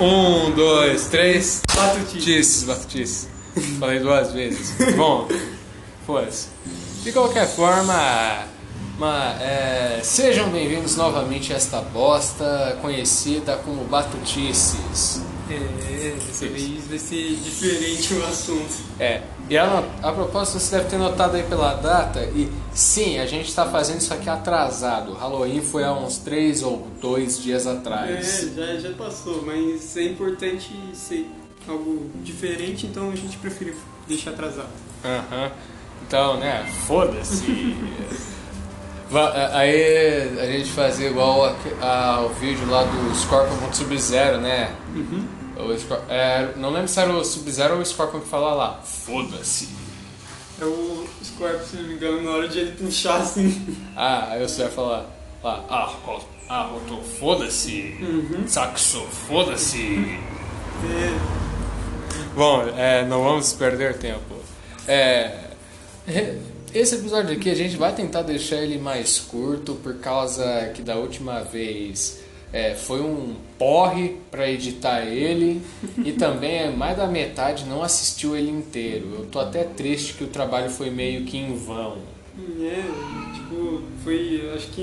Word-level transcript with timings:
Um, 0.00 0.50
dois, 0.52 1.06
três. 1.06 1.62
Batutices. 1.74 2.64
Batutices. 2.64 3.28
Falei 3.78 4.00
duas 4.00 4.32
vezes. 4.32 4.74
Bom, 4.96 5.28
foda-se. 6.06 6.48
De 7.04 7.12
qualquer 7.12 7.46
forma, 7.46 8.46
ma- 8.98 9.36
é, 9.40 10.00
sejam 10.02 10.48
bem-vindos 10.50 10.96
novamente 10.96 11.52
a 11.52 11.56
esta 11.56 11.80
bosta 11.80 12.76
conhecida 12.82 13.56
como 13.64 13.84
Batutices. 13.84 15.20
É, 15.48 16.14
dessa 16.26 16.46
vez 16.46 16.86
vai 16.88 16.98
ser 16.98 17.36
diferente 17.36 18.14
o 18.14 18.26
assunto. 18.26 18.74
É, 18.98 19.22
e 19.50 19.58
a, 19.58 19.82
a 20.02 20.12
propósito, 20.12 20.58
você 20.58 20.76
deve 20.78 20.88
ter 20.90 20.96
notado 20.98 21.34
aí 21.36 21.42
pela 21.42 21.74
data, 21.74 22.20
e 22.34 22.50
sim, 22.72 23.18
a 23.18 23.26
gente 23.26 23.48
está 23.48 23.66
fazendo 23.66 23.98
isso 24.00 24.12
aqui 24.14 24.28
atrasado. 24.28 25.12
Halloween 25.14 25.60
foi 25.60 25.84
há 25.84 25.92
uns 25.92 26.18
três 26.18 26.62
ou 26.62 26.86
dois 27.00 27.38
dias 27.38 27.66
É, 27.66 27.72
atrás. 27.72 28.50
já, 28.56 28.76
já 28.76 28.90
passou, 28.94 29.42
mas 29.44 29.96
é 29.96 30.04
importante 30.04 30.72
ser 30.94 31.30
algo 31.68 32.10
diferente, 32.22 32.86
então 32.86 33.10
a 33.10 33.16
gente 33.16 33.36
prefere 33.38 33.74
deixar 34.08 34.30
atrasado. 34.30 34.68
Aham. 35.04 35.50
Então, 36.06 36.38
né, 36.38 36.66
foda-se. 36.86 37.44
Aí 39.52 40.38
a 40.40 40.46
gente 40.46 40.70
fazia 40.70 41.08
igual 41.08 41.54
ao 41.80 42.28
vídeo 42.30 42.68
lá 42.68 42.82
do 42.82 43.14
Scorpion 43.14 43.56
contra 43.58 43.74
Sub-Zero, 43.74 44.38
né? 44.40 44.74
O 45.56 45.78
Scor- 45.78 46.02
é, 46.08 46.52
não 46.56 46.70
lembro 46.70 46.88
se 46.88 47.00
era 47.00 47.12
o 47.12 47.24
Sub-Zero 47.24 47.74
ou 47.74 47.80
o 47.80 47.86
Scorpion 47.86 48.20
que 48.20 48.28
fala 48.28 48.54
lá. 48.54 48.80
Foda-se. 48.82 49.68
É 50.60 50.64
o 50.64 51.06
Scorpio, 51.22 51.64
se 51.66 51.76
não 51.76 51.84
me 51.84 51.94
engano, 51.94 52.22
na 52.22 52.30
hora 52.30 52.48
de 52.48 52.58
ele 52.58 52.72
puxar 52.72 53.16
assim. 53.16 53.76
Ah, 53.96 54.28
aí 54.30 54.42
você 54.42 54.62
vai 54.62 54.72
falar 54.72 55.06
lá, 55.42 55.64
ah, 55.68 55.94
ah 56.48 56.62
Roto, 56.62 57.02
foda-se. 57.18 57.94
Saxo, 58.46 59.00
foda-se. 59.26 60.18
É, 60.84 61.44
Bom, 62.34 62.62
é, 62.76 63.04
não 63.04 63.22
vamos 63.22 63.52
perder 63.52 63.96
tempo. 63.98 64.34
É, 64.88 65.50
esse 66.74 66.96
episódio 66.96 67.36
aqui 67.36 67.48
a 67.48 67.54
gente 67.54 67.76
vai 67.76 67.94
tentar 67.94 68.22
deixar 68.22 68.56
ele 68.56 68.78
mais 68.78 69.20
curto 69.20 69.74
por 69.76 69.94
causa 69.98 70.70
que 70.74 70.82
da 70.82 70.96
última 70.96 71.42
vez 71.42 72.23
é, 72.54 72.72
foi 72.72 73.00
um 73.00 73.34
porre 73.58 74.16
para 74.30 74.48
editar 74.48 75.00
ele 75.00 75.60
e 76.04 76.12
também 76.12 76.56
é 76.58 76.70
mais 76.70 76.96
da 76.96 77.04
metade 77.08 77.64
não 77.64 77.82
assistiu 77.82 78.36
ele 78.36 78.48
inteiro. 78.48 79.08
Eu 79.18 79.26
tô 79.26 79.40
até 79.40 79.64
triste 79.64 80.14
que 80.14 80.22
o 80.22 80.28
trabalho 80.28 80.70
foi 80.70 80.88
meio 80.88 81.24
que 81.24 81.36
em 81.36 81.56
vão. 81.56 81.96
é, 82.60 82.82
tipo, 83.34 83.82
foi 84.04 84.52
acho 84.54 84.68
que 84.68 84.82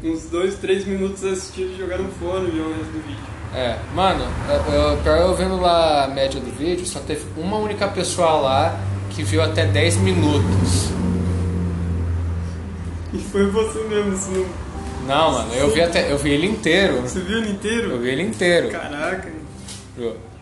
em 0.00 0.10
uns 0.12 0.26
dois, 0.30 0.54
três 0.58 0.84
minutos 0.84 1.24
assistidos 1.24 1.74
e 1.74 1.78
jogaram 1.78 2.06
fora 2.20 2.44
já 2.46 2.62
o 2.62 2.68
resto 2.70 2.92
do 2.92 3.02
vídeo. 3.04 3.38
É, 3.52 3.76
mano, 3.96 4.24
eu, 4.48 4.74
eu, 4.74 4.96
pior 4.98 5.16
eu 5.18 5.34
vendo 5.34 5.60
lá 5.60 6.04
a 6.04 6.08
média 6.08 6.40
do 6.40 6.52
vídeo, 6.52 6.86
só 6.86 7.00
teve 7.00 7.24
uma 7.36 7.56
única 7.56 7.88
pessoa 7.88 8.30
lá 8.34 8.80
que 9.10 9.24
viu 9.24 9.42
até 9.42 9.66
10 9.66 9.96
minutos. 9.96 10.90
E 13.12 13.18
foi 13.18 13.46
você 13.50 13.80
mesmo, 13.88 14.12
assim, 14.12 14.34
não- 14.34 14.67
Não, 15.08 15.32
mano, 15.32 15.54
eu 15.54 15.70
vi 15.70 15.80
até. 15.80 16.12
Eu 16.12 16.18
vi 16.18 16.32
ele 16.32 16.46
inteiro. 16.46 17.00
você 17.00 17.20
viu 17.20 17.38
ele 17.38 17.50
inteiro? 17.50 17.90
Eu 17.92 17.98
vi 17.98 18.10
ele 18.10 18.22
inteiro. 18.22 18.68
Caraca. 18.68 19.32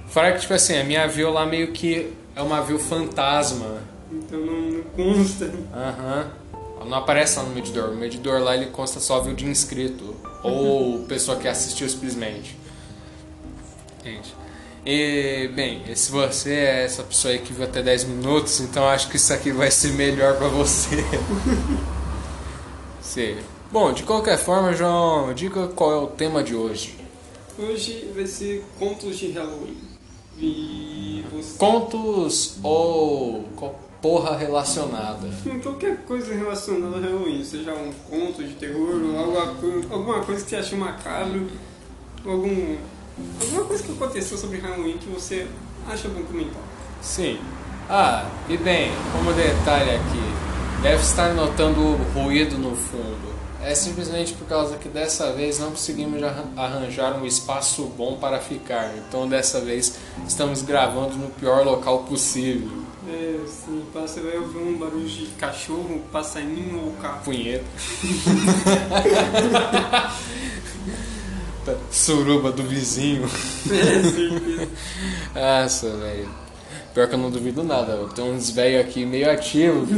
Fora 0.08 0.32
que, 0.32 0.40
tipo 0.40 0.52
assim, 0.52 0.76
a 0.76 0.82
minha 0.82 1.06
view 1.06 1.30
lá 1.30 1.46
meio 1.46 1.72
que 1.72 2.12
é 2.34 2.42
uma 2.42 2.60
view 2.62 2.78
fantasma. 2.78 3.80
Então 4.10 4.40
não, 4.40 4.60
não 4.60 4.82
consta. 4.82 5.52
Aham. 5.72 6.26
Não 6.84 6.98
aparece 6.98 7.38
lá 7.38 7.44
no 7.44 7.54
medidor. 7.54 7.90
O 7.90 7.96
medidor 7.96 8.40
lá 8.40 8.54
ele 8.54 8.66
consta 8.66 9.00
só 9.00 9.20
view 9.20 9.34
de 9.34 9.46
inscrito. 9.46 10.16
Ou 10.42 11.04
pessoa 11.08 11.38
que 11.38 11.46
assistiu 11.46 11.88
simplesmente. 11.88 12.56
Gente. 14.04 14.34
E, 14.84 15.48
bem, 15.54 15.82
se 15.96 16.12
você 16.12 16.50
é 16.50 16.84
essa 16.84 17.02
pessoa 17.02 17.32
aí 17.32 17.40
que 17.40 17.52
viu 17.52 17.64
até 17.64 17.82
10 17.82 18.04
minutos, 18.04 18.60
então 18.60 18.88
acho 18.88 19.08
que 19.08 19.16
isso 19.16 19.32
aqui 19.32 19.50
vai 19.50 19.70
ser 19.70 19.92
melhor 19.92 20.36
pra 20.36 20.46
você. 20.46 21.04
Sim. 23.02 23.36
Bom, 23.78 23.92
de 23.92 24.04
qualquer 24.04 24.38
forma, 24.38 24.72
João, 24.72 25.34
diga 25.34 25.66
qual 25.68 25.92
é 25.92 25.96
o 25.96 26.06
tema 26.06 26.42
de 26.42 26.54
hoje. 26.54 26.96
Hoje 27.58 28.10
vai 28.16 28.26
ser 28.26 28.64
contos 28.78 29.18
de 29.18 29.32
Halloween. 29.32 29.76
E 30.38 31.22
você. 31.30 31.58
Contos 31.58 32.56
ou 32.62 33.44
porra 34.00 34.34
relacionada. 34.34 35.28
Qualquer 35.62 35.98
coisa 36.06 36.32
relacionada 36.32 36.96
a 36.96 37.00
Halloween, 37.00 37.44
seja 37.44 37.74
um 37.74 37.92
conto 38.08 38.42
de 38.42 38.54
terror 38.54 38.94
ou 38.94 39.18
alguma, 39.18 39.46
co- 39.56 39.94
alguma 39.94 40.20
coisa 40.24 40.42
que 40.42 40.48
você 40.48 40.56
achou 40.56 40.78
macabro, 40.78 41.46
algum, 42.24 42.76
alguma 43.42 43.64
coisa 43.66 43.82
que 43.82 43.92
aconteceu 43.92 44.38
sobre 44.38 44.56
Halloween 44.56 44.96
que 44.96 45.10
você 45.10 45.46
acha 45.86 46.08
bom 46.08 46.22
comentar. 46.22 46.62
Sim. 47.02 47.38
Ah, 47.90 48.24
e 48.48 48.56
bem, 48.56 48.90
como 49.12 49.34
detalhe 49.34 49.90
aqui, 49.90 50.80
deve 50.82 51.02
estar 51.02 51.34
notando 51.34 51.78
o 51.82 51.96
ruído 52.14 52.56
no 52.56 52.74
fundo. 52.74 53.35
É 53.68 53.74
simplesmente 53.74 54.32
por 54.34 54.46
causa 54.46 54.76
que 54.76 54.88
dessa 54.88 55.32
vez 55.32 55.58
não 55.58 55.70
conseguimos 55.70 56.22
arran- 56.22 56.44
arranjar 56.56 57.20
um 57.20 57.26
espaço 57.26 57.82
bom 57.98 58.16
para 58.16 58.38
ficar. 58.38 58.92
Então 58.96 59.28
dessa 59.28 59.60
vez 59.60 59.96
estamos 60.26 60.62
gravando 60.62 61.16
no 61.16 61.28
pior 61.30 61.64
local 61.64 62.04
possível. 62.04 62.70
É, 63.08 63.36
assim, 63.44 63.82
você 63.92 64.20
vai 64.20 64.36
ouvir 64.38 64.58
um 64.58 64.78
barulho 64.78 65.06
de 65.08 65.26
cachorro, 65.38 66.00
passarinho 66.12 66.80
ou 66.86 66.92
carro. 67.02 67.22
Punheta. 67.24 67.64
Suruba 71.90 72.52
do 72.52 72.62
vizinho. 72.62 73.28
É, 73.68 74.02
certeza. 74.02 74.68
Nossa, 75.34 75.90
velho. 75.96 76.28
Pior 76.94 77.08
que 77.08 77.14
eu 77.14 77.18
não 77.18 77.30
duvido 77.30 77.62
nada. 77.64 77.98
Tem 78.14 78.24
uns 78.24 78.48
velhos 78.50 78.80
aqui 78.80 79.04
meio 79.04 79.28
ativos. 79.30 79.88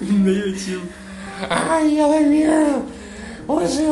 Meio 0.00 0.54
tio. 0.56 0.82
Ai, 1.48 2.00
Alemir! 2.00 2.82
Você, 3.46 3.84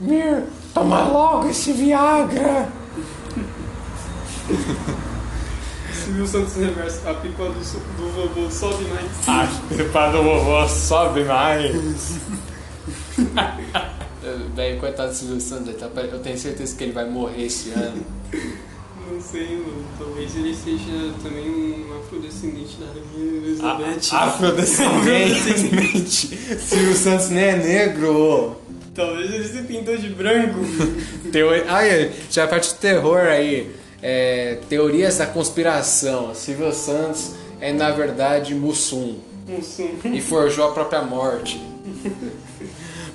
Mir, 0.00 0.44
toma 0.72 1.04
logo 1.04 1.48
esse 1.48 1.72
Viagra! 1.72 2.68
Silvio 5.92 6.26
Santos 6.26 6.54
Reverso, 6.56 7.08
a 7.08 7.14
pipa 7.14 7.44
do, 7.44 7.52
do 7.54 8.12
vovô 8.12 8.50
sobe 8.50 8.84
mais. 8.84 9.28
A 9.28 9.46
pipa 9.68 10.10
do 10.10 10.22
vovô 10.22 10.68
sobe 10.68 11.24
mais! 11.24 12.18
Bem, 14.54 14.78
coitado 14.78 15.10
do 15.10 15.14
Silvio 15.14 15.40
Santos, 15.40 15.74
tá 15.76 15.88
eu 16.00 16.18
tenho 16.20 16.38
certeza 16.38 16.76
que 16.76 16.84
ele 16.84 16.92
vai 16.92 17.08
morrer 17.08 17.46
esse 17.46 17.70
ano. 17.70 18.04
Não 19.26 19.32
sei, 19.32 19.56
mano. 19.56 19.84
Talvez 19.98 20.36
ele 20.36 20.54
seja 20.54 21.12
também 21.20 21.50
um 21.50 21.98
afrodescendente 21.98 22.76
da 22.76 22.86
Rainha 22.86 23.56
Ah, 23.60 23.80
Elizabeth. 23.82 24.12
Afrodescendente! 24.12 26.36
Silvio 26.60 26.94
Santos 26.94 27.30
nem 27.30 27.42
é 27.44 27.56
negro! 27.56 28.54
Talvez 28.94 29.34
ele 29.34 29.48
se 29.48 29.62
pintou 29.62 29.96
de 29.96 30.10
branco. 30.10 30.60
Teori... 31.32 31.64
Ai, 31.66 32.12
já 32.30 32.44
a 32.44 32.48
parte 32.48 32.68
de 32.68 32.74
terror 32.76 33.18
aí. 33.18 33.74
É, 34.00 34.58
teorias 34.68 35.18
da 35.18 35.26
conspiração. 35.26 36.32
Silvio 36.32 36.72
Santos 36.72 37.32
é, 37.60 37.72
na 37.72 37.90
verdade, 37.90 38.54
Mussum. 38.54 39.18
Um 39.48 39.60
som. 39.60 39.88
e 40.04 40.20
forjou 40.20 40.68
a 40.68 40.72
própria 40.72 41.02
morte. 41.02 41.60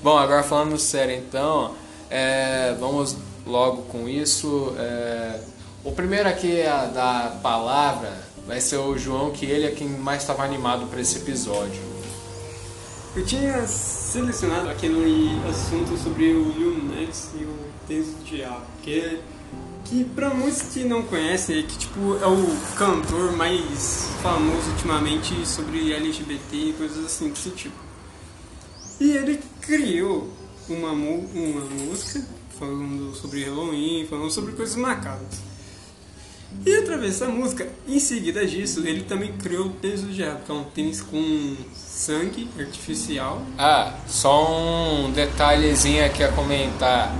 Bom, 0.04 0.18
agora 0.18 0.44
falando 0.44 0.78
sério, 0.78 1.16
então, 1.16 1.74
é, 2.10 2.76
vamos 2.80 3.16
logo 3.46 3.84
com 3.84 4.10
isso. 4.10 4.74
é, 4.78 5.40
o 5.84 5.92
primeiro 5.92 6.30
aqui 6.30 6.62
a 6.62 6.86
da 6.86 7.40
palavra 7.42 8.12
vai 8.46 8.62
ser 8.62 8.78
o 8.78 8.97
João, 8.97 9.31
que 9.31 9.46
ele 9.46 9.66
é 9.66 9.72
quem 9.72 9.88
mais 9.88 10.22
estava 10.22 10.44
animado 10.44 10.86
para 10.88 11.02
esse 11.02 11.18
episódio. 11.18 11.81
Eu 13.16 13.25
tinha 13.25 13.68
selecionado 13.68 14.69
aquele 14.69 15.30
assunto 15.50 15.98
sobre 15.98 16.31
o 16.33 16.51
Lil 16.51 16.83
Nas 16.83 17.31
e 17.33 17.44
o 17.44 17.56
Tenso 17.88 18.12
do 18.12 18.24
Diabo, 18.24 18.66
que, 18.81 19.19
que 19.86 20.04
pra 20.04 20.30
muitos 20.30 20.62
que 20.62 20.83
não 20.83 21.04
conhecem, 21.04 21.60
é 21.60 21.63
que 21.63 21.78
tipo, 21.78 22.18
é 22.22 22.28
o 22.28 22.75
cantor 22.78 23.33
mais 23.33 24.07
famoso 24.22 24.69
ultimamente 24.72 25.45
sobre 25.45 25.94
LGBT 25.94 26.56
e 26.56 26.74
coisas 26.74 27.06
assim 27.06 27.30
desse 27.30 27.50
tipo. 27.50 27.75
E 29.00 29.12
ele 29.18 29.39
criou 29.62 30.30
uma, 30.69 30.92
uma 30.92 31.66
música 31.66 32.25
falando 32.57 33.13
sobre 33.16 33.44
Halloween, 33.44 34.06
falando 34.07 34.30
sobre 34.30 34.54
coisas 34.54 34.75
macabras. 34.75 35.50
E 36.65 36.77
através 36.77 37.19
dessa 37.19 37.31
música, 37.31 37.68
em 37.88 38.00
seguida 38.00 38.45
disso, 38.45 38.86
ele 38.86 39.03
também 39.03 39.33
criou 39.33 39.68
o 39.68 39.69
Tênis 39.69 40.01
do 40.01 40.12
Diabo, 40.12 40.42
que 40.45 40.51
é 40.51 40.53
um 40.53 40.63
tênis 40.63 41.01
com 41.01 41.56
sangue 41.74 42.48
artificial. 42.59 43.42
Ah, 43.57 43.94
só 44.07 44.51
um 44.51 45.12
detalhezinho 45.12 46.06
aqui 46.06 46.24
a 46.24 46.31
comentar. 46.31 47.15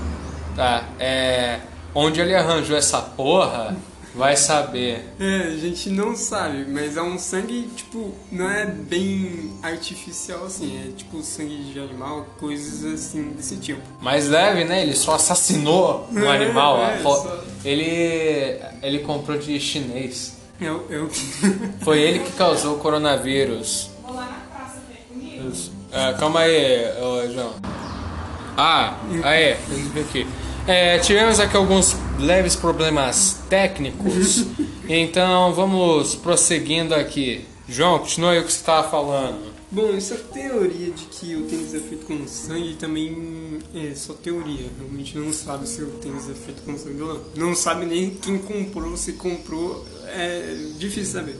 Tá, 0.54 0.84
é. 0.98 1.60
Onde 1.94 2.20
ele 2.20 2.34
arranjou 2.34 2.76
essa 2.76 3.00
porra 3.00 3.76
Vai 4.14 4.36
saber. 4.36 5.04
É, 5.18 5.36
a 5.54 5.56
gente 5.56 5.88
não 5.88 6.14
sabe, 6.14 6.66
mas 6.68 6.96
é 6.98 7.02
um 7.02 7.18
sangue, 7.18 7.68
tipo, 7.74 8.12
não 8.30 8.50
é 8.50 8.66
bem 8.66 9.50
artificial 9.62 10.44
assim, 10.44 10.78
é 10.86 10.92
tipo 10.94 11.22
sangue 11.22 11.56
de 11.72 11.80
animal, 11.80 12.26
coisas 12.38 12.84
assim 12.84 13.30
desse 13.30 13.56
tipo. 13.56 13.80
Mais 14.02 14.28
leve, 14.28 14.64
né? 14.64 14.82
Ele 14.82 14.94
só 14.94 15.14
assassinou 15.14 16.06
um 16.12 16.18
É, 16.24 16.28
animal. 16.28 16.84
é, 16.84 16.98
Fo- 16.98 17.16
só- 17.22 17.42
Ele, 17.64 18.60
ele 18.82 18.98
comprou 18.98 19.38
de 19.38 19.58
chinês. 19.58 20.36
Eu, 20.60 20.86
eu... 20.90 21.08
Foi 21.82 21.98
ele 21.98 22.18
que 22.18 22.32
causou 22.32 22.76
o 22.76 22.78
coronavírus. 22.78 23.88
Vou 24.02 24.14
lá 24.14 24.26
na 24.26 24.56
praça 24.56 24.76
ver 24.90 25.06
comigo. 25.08 25.48
Isso. 25.50 25.72
É, 25.90 26.12
calma 26.14 26.40
aí, 26.40 26.84
ô, 27.00 27.32
João. 27.32 27.54
Ah, 28.56 28.98
aí, 29.24 29.52
aqui. 29.98 30.26
É, 30.66 30.98
tivemos 30.98 31.40
aqui 31.40 31.56
alguns 31.56 31.96
leves 32.20 32.54
problemas 32.54 33.40
técnicos, 33.48 34.46
então 34.88 35.52
vamos 35.52 36.14
prosseguindo 36.14 36.94
aqui. 36.94 37.44
João, 37.68 37.98
continua 37.98 38.32
aí 38.32 38.38
o 38.38 38.44
que 38.44 38.52
você 38.52 38.58
estava 38.58 38.88
falando. 38.88 39.52
Bom, 39.70 39.94
essa 39.96 40.16
teoria 40.16 40.90
de 40.90 41.04
que 41.06 41.34
o 41.34 41.46
tênis 41.46 41.74
é 41.74 41.80
feito 41.80 42.04
com 42.04 42.28
sangue 42.28 42.74
também 42.74 43.58
é 43.74 43.94
só 43.94 44.12
teoria. 44.12 44.68
Realmente 44.78 45.16
não 45.16 45.32
sabe 45.32 45.66
se 45.66 45.82
o 45.82 45.86
tênis 45.92 46.28
é 46.28 46.34
feito 46.34 46.62
com 46.62 46.76
sangue 46.76 47.00
ou 47.00 47.14
não. 47.14 47.48
Não 47.48 47.54
sabe 47.56 47.86
nem 47.86 48.10
quem 48.10 48.38
comprou, 48.38 48.96
se 48.96 49.14
comprou, 49.14 49.84
é 50.08 50.54
difícil 50.78 51.12
saber. 51.12 51.36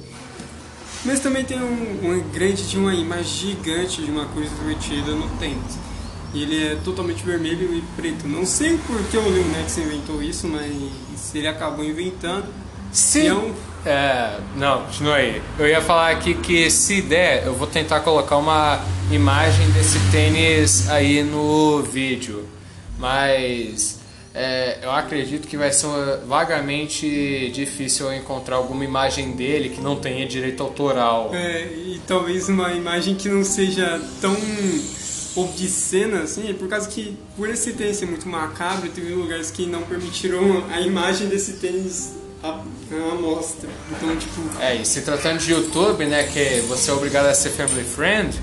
Mas 1.04 1.20
também 1.20 1.44
tem 1.44 1.58
um, 1.58 1.98
uma 2.02 2.18
grande, 2.32 2.66
de 2.66 2.78
uma 2.78 2.94
imagem 2.94 3.50
gigante 3.50 4.02
de 4.02 4.10
uma 4.10 4.26
coisa 4.26 4.50
divertida 4.54 5.12
no 5.12 5.28
tênis. 5.36 5.78
E 6.34 6.42
ele 6.42 6.66
é 6.72 6.76
totalmente 6.84 7.22
vermelho 7.24 7.74
e 7.74 7.82
preto. 7.94 8.26
Não 8.26 8.46
sei 8.46 8.78
por 8.86 9.02
que 9.04 9.16
o 9.18 9.22
Lil 9.28 9.44
Nex 9.48 9.76
inventou 9.78 10.22
isso, 10.22 10.48
mas 10.48 10.72
ele 11.34 11.46
acabou 11.46 11.84
inventando. 11.84 12.46
E 13.16 13.26
é 13.26 13.34
um- 13.34 13.54
É, 13.84 14.38
não, 14.56 14.84
continua 14.84 15.16
aí. 15.16 15.42
Eu 15.58 15.66
ia 15.66 15.80
falar 15.80 16.10
aqui 16.12 16.34
que 16.34 16.70
se 16.70 17.02
der, 17.02 17.44
eu 17.44 17.52
vou 17.54 17.66
tentar 17.66 18.00
colocar 18.00 18.36
uma 18.36 18.80
imagem 19.10 19.68
desse 19.72 19.98
tênis 20.12 20.88
aí 20.88 21.22
no 21.24 21.82
vídeo. 21.82 22.46
Mas 22.96 23.98
é, 24.34 24.78
eu 24.82 24.90
acredito 24.92 25.48
que 25.48 25.56
vai 25.56 25.72
ser 25.72 25.88
vagamente 26.28 27.50
difícil 27.52 28.06
eu 28.06 28.14
encontrar 28.16 28.56
alguma 28.56 28.84
imagem 28.84 29.32
dele 29.32 29.68
que 29.70 29.80
não 29.80 29.96
tenha 29.96 30.24
direito 30.26 30.62
autoral. 30.62 31.30
É, 31.34 31.64
e 31.66 32.00
talvez 32.06 32.48
uma 32.48 32.72
imagem 32.72 33.16
que 33.16 33.28
não 33.28 33.42
seja 33.44 34.00
tão 34.20 34.34
obscena 35.34 36.22
assim, 36.22 36.50
é 36.50 36.52
por 36.52 36.68
causa 36.68 36.88
que 36.88 37.16
por 37.36 37.48
esse 37.48 37.72
tênis 37.72 37.96
ser 37.96 38.06
muito 38.06 38.28
macabro, 38.28 38.88
teve 38.90 39.14
lugares 39.14 39.50
que 39.50 39.66
não 39.66 39.82
permitiram 39.82 40.64
a 40.70 40.80
imagem 40.80 41.28
desse 41.28 41.54
tênis 41.54 42.10
à, 42.42 42.48
à 42.50 43.14
mostra. 43.14 43.68
Então, 43.90 44.16
tipo, 44.16 44.42
É, 44.60 44.76
e 44.76 44.84
se 44.84 45.00
tratando 45.02 45.38
de 45.38 45.52
YouTube, 45.52 46.04
né, 46.04 46.24
que 46.24 46.60
você 46.68 46.90
é 46.90 46.94
obrigado 46.94 47.26
a 47.26 47.34
ser 47.34 47.50
family 47.50 47.84
friend, 47.84 48.38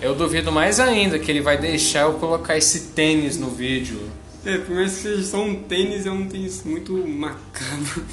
eu 0.00 0.14
duvido 0.14 0.50
mais 0.50 0.80
ainda 0.80 1.18
que 1.18 1.30
ele 1.30 1.40
vai 1.40 1.56
deixar 1.56 2.02
eu 2.02 2.14
colocar 2.14 2.56
esse 2.56 2.80
tênis 2.88 3.38
no 3.38 3.50
vídeo. 3.50 4.00
É, 4.44 4.58
por 4.58 4.74
mais 4.74 4.92
que 4.94 5.02
seja 5.02 5.24
só 5.24 5.38
um 5.38 5.62
tênis, 5.62 6.06
é 6.06 6.10
um 6.10 6.28
tênis 6.28 6.62
muito 6.64 6.92
macabro. 7.06 8.04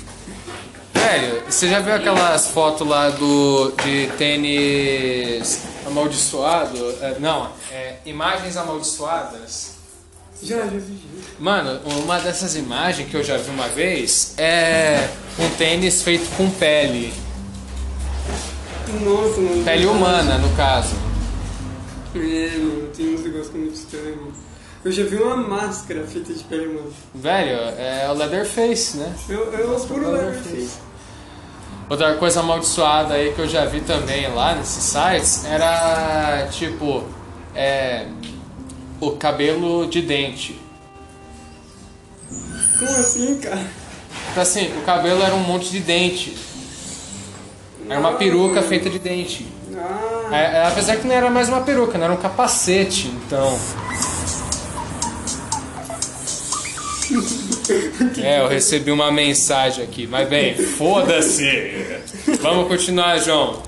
Velho, 0.94 1.44
você 1.50 1.68
já 1.68 1.80
viu 1.80 1.94
aquelas 1.94 2.48
fotos 2.50 2.88
lá 2.88 3.10
do 3.10 3.72
de 3.84 4.08
tênis 4.18 5.64
amaldiçoado? 5.86 6.78
É, 7.02 7.18
não, 7.20 7.52
é 7.72 7.98
imagens 8.06 8.58
amaldiçoadas. 8.58 9.78
Já, 10.42 10.58
já 10.58 10.66
vi. 10.66 11.00
Mano, 11.40 11.82
uma 12.04 12.20
dessas 12.20 12.56
imagens 12.56 13.10
que 13.10 13.16
eu 13.16 13.24
já 13.24 13.38
vi 13.38 13.50
uma 13.50 13.68
vez 13.68 14.34
é 14.38 15.10
um 15.40 15.50
tênis 15.58 16.04
feito 16.04 16.30
com 16.36 16.50
pele. 16.52 17.14
Nossa, 19.02 19.42
mano. 19.42 19.64
Pele 19.64 19.86
humana, 19.86 20.38
no 20.38 20.56
caso. 20.56 20.96
É, 22.16 22.58
mano, 22.58 22.88
tem 22.96 23.14
uns 23.14 23.22
negócios 23.22 23.54
muito 23.54 23.74
estranhos. 23.74 24.49
Eu 24.84 24.92
já 24.92 25.04
vi 25.04 25.18
uma 25.18 25.36
máscara 25.36 26.06
feita 26.08 26.34
de 26.34 26.44
pele 26.46 26.68
humana. 26.68 26.88
Velho, 27.14 27.52
é 27.78 28.08
o 28.10 28.14
Leatherface, 28.14 28.98
né? 28.98 29.14
Eu, 29.28 29.52
eu 29.52 29.80
puro 29.82 30.12
Leatherface. 30.12 30.78
Outra 31.90 32.16
coisa 32.16 32.40
amaldiçoada 32.40 33.16
aí 33.16 33.34
que 33.34 33.40
eu 33.40 33.48
já 33.48 33.66
vi 33.66 33.82
também 33.82 34.32
lá 34.34 34.56
nesses 34.56 34.84
sites 34.84 35.44
era 35.46 36.48
tipo 36.52 37.04
é, 37.56 38.06
o 39.02 39.12
cabelo 39.12 39.88
de 39.88 40.02
dente. 40.02 40.60
Como 42.78 42.92
assim, 42.92 43.40
cara? 43.40 43.66
Então 44.32 44.44
assim, 44.44 44.68
o 44.78 44.82
cabelo 44.84 45.22
era 45.24 45.34
um 45.34 45.40
monte 45.40 45.72
de 45.72 45.80
dente. 45.80 46.38
Era 47.90 48.00
uma 48.00 48.14
peruca 48.14 48.62
feita 48.62 48.90
de 48.90 49.00
dente. 49.00 49.48
Ah, 49.76 50.30
É, 50.32 50.58
é, 50.58 50.68
apesar 50.68 50.96
que 50.98 51.08
não 51.08 51.16
era 51.16 51.30
mais 51.30 51.50
uma 51.50 51.62
peruca, 51.62 51.98
não 51.98 52.06
era 52.06 52.14
um 52.14 52.18
capacete, 52.18 53.08
então. 53.08 53.60
É, 58.22 58.42
eu 58.42 58.48
recebi 58.48 58.92
uma 58.92 59.12
mensagem 59.12 59.84
aqui, 59.84 60.08
mas 60.08 60.28
bem, 60.28 60.56
foda-se! 60.56 62.00
Vamos 62.42 62.68
continuar, 62.68 63.18
João. 63.20 63.62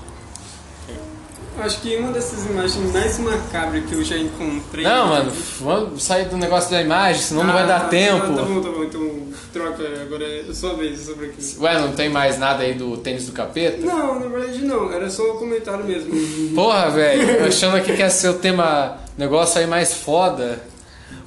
acho 1.58 1.80
que 1.80 1.96
uma 1.96 2.10
dessas 2.12 2.44
imagens 2.46 2.92
mais 2.92 3.18
macabras 3.18 3.84
que 3.84 3.94
eu 3.94 4.02
já 4.04 4.16
encontrei. 4.18 4.84
Não, 4.84 5.06
mano, 5.08 5.32
vamos 5.60 6.02
sair 6.02 6.24
do 6.26 6.36
negócio 6.36 6.70
da 6.70 6.80
imagem, 6.82 7.22
senão 7.22 7.44
não 7.44 7.52
vai 7.52 7.62
Ah, 7.62 7.66
dar 7.66 7.80
tá, 7.82 7.88
tempo. 7.88 8.34
Tá 8.34 8.42
bom, 8.42 8.60
tá 8.60 8.70
bom, 8.70 8.84
então 8.84 9.22
troca, 9.52 9.82
agora 10.02 10.24
é 10.24 10.52
sua 10.52 10.74
vez 10.74 11.00
sobre 11.00 11.26
aquilo. 11.26 11.62
Ué, 11.62 11.78
não 11.78 11.92
tem 11.92 12.08
mais 12.08 12.38
nada 12.38 12.62
aí 12.64 12.74
do 12.74 12.96
tênis 12.96 13.26
do 13.26 13.32
capeta? 13.32 13.78
Não, 13.78 14.18
na 14.18 14.26
verdade 14.26 14.58
não, 14.64 14.92
era 14.92 15.08
só 15.10 15.22
um 15.34 15.36
comentário 15.36 15.84
mesmo. 15.84 16.10
Porra, 16.54 16.90
velho, 16.90 17.44
achando 17.46 17.76
aqui 17.76 17.92
que 17.92 18.00
ia 18.00 18.10
ser 18.10 18.28
o 18.30 18.34
tema, 18.34 18.98
negócio 19.16 19.60
aí 19.60 19.66
mais 19.66 19.92
foda. 19.94 20.71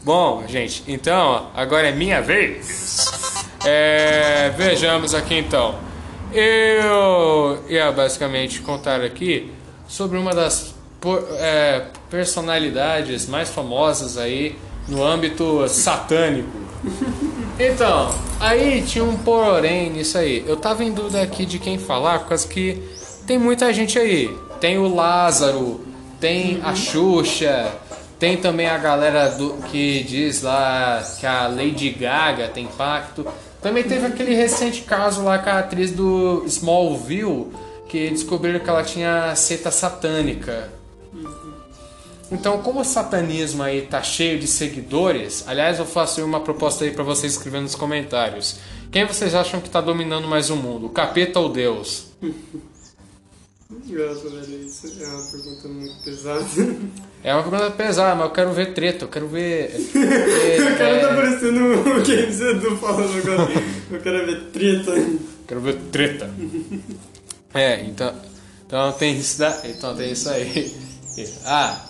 Bom, 0.06 0.44
gente, 0.48 0.84
então, 0.88 1.48
agora 1.56 1.90
é 1.90 1.92
minha 1.92 2.22
vez. 2.22 3.44
É, 3.66 4.52
vejamos 4.56 5.16
aqui 5.16 5.34
então. 5.36 5.74
Eu 6.32 7.64
ia 7.68 7.92
basicamente 7.92 8.62
contar 8.62 9.02
aqui 9.02 9.52
sobre 9.88 10.20
uma 10.20 10.32
das 10.32 10.76
por- 11.02 11.26
é, 11.40 11.86
personalidades 12.10 13.28
mais 13.28 13.50
famosas 13.50 14.16
aí 14.16 14.56
no 14.88 15.04
âmbito 15.04 15.68
satânico. 15.68 16.50
Então, 17.58 18.14
aí 18.40 18.84
tinha 18.84 19.04
um 19.04 19.18
porém 19.18 19.90
nisso 19.90 20.20
aí. 20.20 20.44
Eu 20.46 20.56
tava 20.58 20.84
em 20.84 20.92
dúvida 20.94 21.20
aqui 21.20 21.46
de 21.48 21.58
quem 21.58 21.80
falar, 21.80 22.20
por 22.20 22.30
causa 22.30 22.48
que 22.48 22.80
tem 23.26 23.40
muita 23.40 23.74
gente 23.74 23.98
aí. 23.98 24.30
Tem 24.62 24.78
o 24.78 24.94
Lázaro, 24.94 25.84
tem 26.20 26.60
a 26.64 26.76
Xuxa, 26.76 27.72
tem 28.20 28.38
também 28.38 28.68
a 28.68 28.78
galera 28.78 29.30
do, 29.30 29.54
que 29.70 30.04
diz 30.04 30.42
lá 30.42 31.04
que 31.20 31.26
a 31.26 31.48
Lady 31.48 31.90
Gaga 31.90 32.48
tem 32.48 32.66
pacto. 32.68 33.26
Também 33.62 33.84
teve 33.84 34.06
aquele 34.06 34.34
recente 34.34 34.84
caso 34.84 35.24
lá 35.24 35.40
com 35.40 35.50
a 35.50 35.60
atriz 35.60 35.92
do 35.92 36.44
Smallville, 36.46 37.48
que 37.90 38.10
descobriram 38.10 38.60
que 38.60 38.70
ela 38.70 38.84
tinha 38.84 39.36
seita 39.36 39.72
satânica. 39.72 40.72
Então, 42.32 42.62
como 42.62 42.82
o 42.82 42.86
satanismo 42.86 43.62
aí 43.62 43.84
tá 43.84 44.02
cheio 44.02 44.40
de 44.40 44.48
seguidores, 44.48 45.44
aliás, 45.48 45.78
eu 45.78 45.86
faço 45.86 46.24
uma 46.26 46.40
proposta 46.40 46.84
aí 46.84 46.92
pra 46.92 47.04
vocês 47.04 47.34
escrevendo 47.34 47.64
nos 47.64 47.76
comentários. 47.76 48.58
Quem 48.92 49.06
vocês 49.06 49.36
acham 49.36 49.60
que 49.60 49.70
tá 49.70 49.82
dominando 49.82 50.28
mais 50.28 50.50
o 50.50 50.56
mundo, 50.56 50.88
o 50.88 50.90
capeta 50.90 51.40
ou 51.40 51.50
Deus? 51.50 52.08
Nossa, 53.68 54.30
velho, 54.30 54.64
isso 54.64 54.94
é 55.02 55.08
uma 55.08 55.24
pergunta 55.24 55.68
muito 55.68 56.04
pesada. 56.04 56.46
É 57.24 57.34
uma 57.34 57.42
pergunta 57.42 57.72
pesada, 57.72 58.14
mas 58.14 58.28
eu 58.28 58.32
quero 58.32 58.54
ver 58.54 58.74
treta, 58.76 59.06
eu 59.06 59.10
quero 59.10 59.28
ver. 59.28 59.72
O 60.76 60.78
cara 60.78 61.00
tá 61.00 61.12
é, 61.12 61.16
parecendo 61.16 62.00
o 62.00 62.04
que 62.04 62.12
eles 62.12 62.38
do 62.38 62.78
falando 62.78 63.18
agora. 63.18 63.52
Eu 63.90 64.00
quero 64.00 64.26
ver 64.28 64.42
treta. 64.52 64.92
quero 65.48 65.62
ver 65.62 65.76
treta. 65.92 66.30
É, 67.56 67.82
então, 67.82 68.14
então 68.68 68.92
tem 68.92 69.18
isso 69.18 69.40
da, 69.40 69.62
então 69.66 69.96
tem 69.96 70.12
isso 70.12 70.30
aí. 70.30 70.76
Ah, 71.46 71.90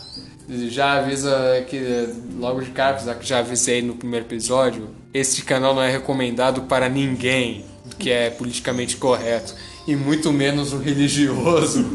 já 0.70 1.00
avisa 1.00 1.66
que 1.68 2.08
logo 2.40 2.62
de 2.62 2.72
cara, 2.72 2.92
apesar 2.96 3.16
que 3.16 3.28
já 3.28 3.40
avisei 3.40 3.82
no 3.82 3.96
primeiro 3.96 4.26
episódio, 4.26 4.90
este 5.14 5.44
canal 5.44 5.76
não 5.76 5.82
é 5.82 5.92
recomendado 5.92 6.62
para 6.62 6.88
ninguém 6.88 7.66
que 8.00 8.10
é 8.10 8.30
politicamente 8.30 8.96
correto 8.98 9.54
e 9.88 9.96
muito 9.96 10.32
menos 10.32 10.74
o 10.74 10.78
religioso. 10.78 11.86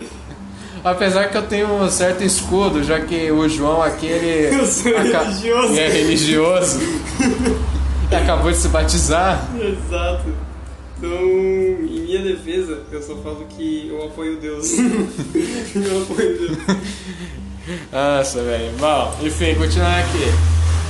Apesar 0.84 1.28
que 1.30 1.36
eu 1.36 1.42
tenho 1.46 1.72
um 1.72 1.88
certo 1.88 2.24
escudo, 2.24 2.82
já 2.82 3.00
que 3.00 3.30
o 3.30 3.48
João 3.48 3.80
aqui 3.80 4.06
ele 4.06 4.56
Eu 4.58 4.66
sou 4.66 4.92
religioso. 4.92 5.78
é 5.78 5.88
religioso. 5.88 6.80
e 8.10 8.14
acabou 8.14 8.50
de 8.50 8.56
se 8.58 8.68
batizar. 8.68 9.48
Exato. 9.56 10.24
Então, 10.98 11.10
em 11.10 12.00
minha 12.02 12.22
defesa, 12.22 12.82
eu 12.90 13.02
só 13.02 13.16
falo 13.16 13.44
que 13.48 13.88
eu 13.88 14.04
apoio 14.06 14.36
Deus. 14.38 14.72
eu 14.78 16.02
apoio 16.02 16.38
Deus. 16.38 16.58
Nossa, 17.92 18.42
velho. 18.42 18.72
Bom, 18.78 19.16
enfim, 19.22 19.54
continuando 19.54 19.98
aqui. 20.00 20.24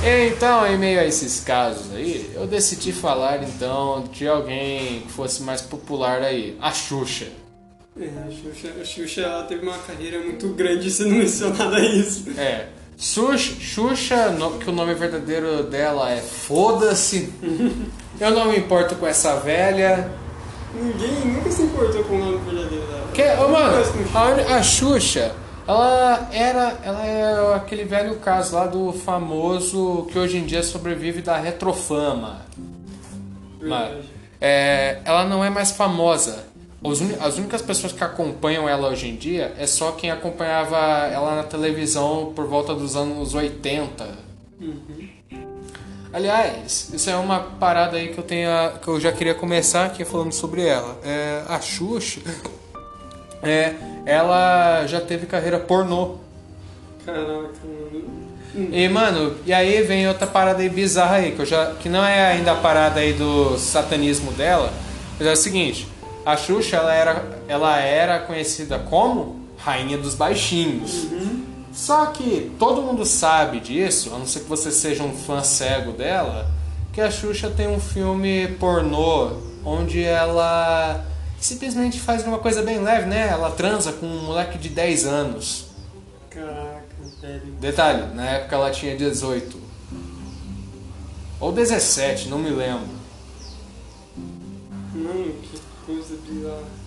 Então, 0.05 0.67
em 0.67 0.77
meio 0.77 0.99
a 0.99 1.05
esses 1.05 1.39
casos 1.41 1.93
aí, 1.95 2.29
eu 2.35 2.45
decidi 2.45 2.91
falar 2.91 3.41
então 3.43 4.03
de 4.11 4.27
alguém 4.27 5.01
que 5.01 5.11
fosse 5.11 5.41
mais 5.43 5.61
popular 5.61 6.21
aí, 6.21 6.57
a 6.61 6.71
Xuxa. 6.71 7.27
É, 7.99 8.05
a 8.27 8.29
Xuxa, 8.31 8.73
a 8.81 8.83
Xuxa 8.85 9.21
ela 9.21 9.43
teve 9.43 9.65
uma 9.65 9.77
carreira 9.77 10.19
muito 10.19 10.49
grande 10.49 10.89
sendo 10.91 11.11
mencionada 11.15 11.79
isso. 11.79 12.25
É. 12.37 12.67
Xuxa, 12.97 13.53
Xuxa 13.59 14.29
no- 14.31 14.57
que 14.59 14.69
o 14.69 14.73
nome 14.73 14.93
verdadeiro 14.93 15.63
dela 15.63 16.11
é 16.11 16.17
Foda-se. 16.21 17.31
Eu 18.19 18.31
não 18.31 18.51
me 18.51 18.57
importo 18.57 18.95
com 18.95 19.07
essa 19.07 19.37
velha. 19.39 20.11
Ninguém 20.75 21.33
nunca 21.33 21.49
se 21.51 21.61
importou 21.61 22.03
com 22.03 22.15
o 22.15 22.19
nome 22.19 22.37
verdadeiro 22.39 22.85
dela. 22.87 23.07
Que, 23.13 23.23
ô, 23.43 23.47
mano, 23.47 23.77
a, 24.13 24.55
a 24.57 24.63
Xuxa, 24.63 25.33
ela 25.67 26.29
era. 26.31 26.77
Ela 26.83 27.05
é 27.05 27.55
aquele 27.55 27.85
velho 27.85 28.15
caso 28.19 28.55
lá 28.55 28.67
do 28.67 28.91
famoso 28.93 30.07
que 30.11 30.17
hoje 30.19 30.37
em 30.37 30.45
dia 30.45 30.63
sobrevive 30.63 31.21
da 31.21 31.37
retrofama. 31.37 32.41
Verdade. 33.59 34.09
É, 34.41 34.99
ela 35.05 35.25
não 35.25 35.43
é 35.43 35.49
mais 35.49 35.71
famosa. 35.71 36.51
As 37.21 37.37
únicas 37.37 37.61
pessoas 37.61 37.93
que 37.93 38.03
acompanham 38.03 38.67
ela 38.67 38.89
hoje 38.89 39.07
em 39.07 39.15
dia 39.15 39.53
é 39.57 39.65
só 39.65 39.93
quem 39.93 40.11
acompanhava 40.11 40.77
ela 40.77 41.37
na 41.37 41.43
televisão 41.43 42.33
por 42.35 42.45
volta 42.45 42.75
dos 42.75 42.97
anos 42.97 43.33
80. 43.33 44.05
Aliás, 46.11 46.91
isso 46.93 47.09
é 47.09 47.15
uma 47.15 47.39
parada 47.39 47.95
aí 47.95 48.09
que 48.09 48.17
eu 48.17 48.23
tenho 48.23 48.49
que 48.81 48.87
eu 48.87 48.99
já 48.99 49.13
queria 49.13 49.33
começar 49.33 49.85
aqui 49.85 50.03
falando 50.03 50.33
sobre 50.33 50.67
ela. 50.67 50.99
É, 51.05 51.43
a 51.47 51.59
Xuxa, 51.61 52.19
é, 53.43 53.75
ela 54.05 54.85
já 54.87 55.01
teve 55.01 55.25
carreira 55.25 55.59
pornô. 55.59 56.15
Caraca, 57.05 57.49
mano. 57.63 58.23
E, 58.71 58.87
mano, 58.87 59.35
e 59.45 59.53
aí 59.53 59.81
vem 59.81 60.07
outra 60.07 60.27
parada 60.27 60.61
aí 60.61 60.69
bizarra 60.69 61.15
aí, 61.15 61.31
que, 61.31 61.41
eu 61.41 61.45
já, 61.45 61.73
que 61.73 61.89
não 61.89 62.05
é 62.05 62.33
ainda 62.33 62.51
a 62.51 62.55
parada 62.55 62.99
aí 62.99 63.13
do 63.13 63.57
satanismo 63.57 64.31
dela, 64.31 64.71
mas 65.17 65.27
é 65.27 65.31
o 65.31 65.35
seguinte, 65.35 65.87
a 66.23 66.37
Xuxa, 66.37 66.77
ela 66.77 66.93
era, 66.93 67.25
ela 67.47 67.79
era 67.79 68.19
conhecida 68.19 68.77
como 68.77 69.41
Rainha 69.57 69.97
dos 69.97 70.13
Baixinhos. 70.13 71.07
Só 71.73 72.05
que 72.07 72.51
todo 72.59 72.83
mundo 72.83 73.03
sabe 73.05 73.59
disso, 73.59 74.13
a 74.13 74.19
não 74.19 74.27
ser 74.27 74.41
que 74.41 74.49
você 74.49 74.71
seja 74.71 75.03
um 75.03 75.11
fã 75.11 75.43
cego 75.43 75.91
dela, 75.91 76.51
que 76.93 77.01
a 77.01 77.09
Xuxa 77.09 77.49
tem 77.49 77.67
um 77.67 77.79
filme 77.79 78.47
pornô 78.59 79.31
onde 79.65 80.03
ela 80.03 81.03
simplesmente 81.45 81.99
faz 81.99 82.25
uma 82.25 82.39
coisa 82.39 82.61
bem 82.61 82.79
leve, 82.79 83.07
né? 83.07 83.27
Ela 83.27 83.51
transa 83.51 83.91
com 83.91 84.05
um 84.05 84.23
moleque 84.23 84.57
de 84.57 84.69
10 84.69 85.05
anos. 85.05 85.65
Caraca, 86.29 86.83
velho. 87.21 87.41
Detalhe, 87.59 88.15
na 88.15 88.29
época 88.29 88.55
ela 88.55 88.71
tinha 88.71 88.95
18. 88.95 89.57
Ou 91.39 91.51
17, 91.51 92.29
não 92.29 92.39
me 92.39 92.49
lembro. 92.49 92.87
Mano, 94.95 95.33
que 95.41 95.59
coisa 95.85 96.15
bizarra. 96.27 96.83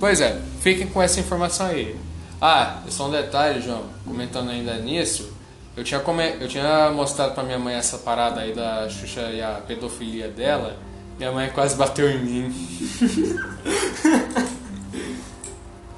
Pois 0.00 0.20
é, 0.20 0.40
fiquem 0.60 0.88
com 0.88 1.00
essa 1.00 1.20
informação 1.20 1.66
aí. 1.66 1.96
Ah, 2.40 2.82
só 2.88 3.06
um 3.06 3.10
detalhe, 3.12 3.60
João, 3.60 3.84
comentando 4.04 4.50
ainda 4.50 4.76
nisso, 4.78 5.32
eu 5.76 5.84
tinha, 5.84 6.00
come... 6.00 6.36
eu 6.40 6.48
tinha 6.48 6.90
mostrado 6.90 7.34
pra 7.34 7.44
minha 7.44 7.58
mãe 7.58 7.74
essa 7.74 7.98
parada 7.98 8.40
aí 8.40 8.52
da 8.52 8.88
Xuxa 8.88 9.30
e 9.30 9.40
a 9.40 9.60
pedofilia 9.66 10.28
dela. 10.28 10.76
Minha 11.18 11.32
mãe 11.32 11.50
quase 11.50 11.76
bateu 11.76 12.10
em 12.10 12.18
mim. 12.18 12.54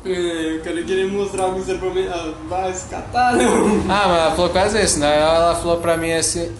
É, 0.07 0.57
eu 0.57 0.61
quero 0.61 0.85
querer 0.85 1.07
mostrar 1.07 1.49
pra 1.49 1.91
mim. 1.91 2.07
Ah, 2.07 2.35
vai 2.47 2.75
se 2.75 2.89
catar, 2.91 3.35
não. 3.37 3.81
Ah, 3.89 4.07
mas 4.07 4.19
ela 4.19 4.31
falou 4.33 4.51
quase 4.51 4.83
isso, 4.83 4.99
né? 4.99 5.19
Ela 5.19 5.55
falou 5.55 5.79
pra 5.79 5.97
mim 5.97 6.13
assim, 6.13 6.53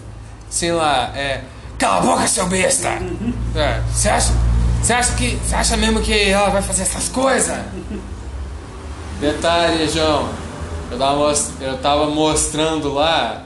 assim 0.49 0.71
lá, 0.71 1.11
é. 1.15 1.43
Cala 1.77 1.97
a 1.97 2.01
boca, 2.01 2.27
seu 2.27 2.47
besta! 2.47 2.89
É, 3.55 3.81
Você 3.93 4.09
acha, 4.09 4.33
você 4.81 4.93
acha 4.93 5.13
que. 5.13 5.35
Você 5.37 5.53
acha 5.55 5.77
mesmo 5.77 6.01
que 6.01 6.29
ela 6.29 6.49
vai 6.49 6.61
fazer 6.63 6.81
essas 6.81 7.07
coisas? 7.07 7.55
Detalhe, 9.21 9.87
João. 9.89 10.27
Eu 10.91 10.97
tava, 10.97 11.33
eu 11.61 11.77
tava 11.77 12.07
mostrando 12.07 12.91
lá 12.93 13.45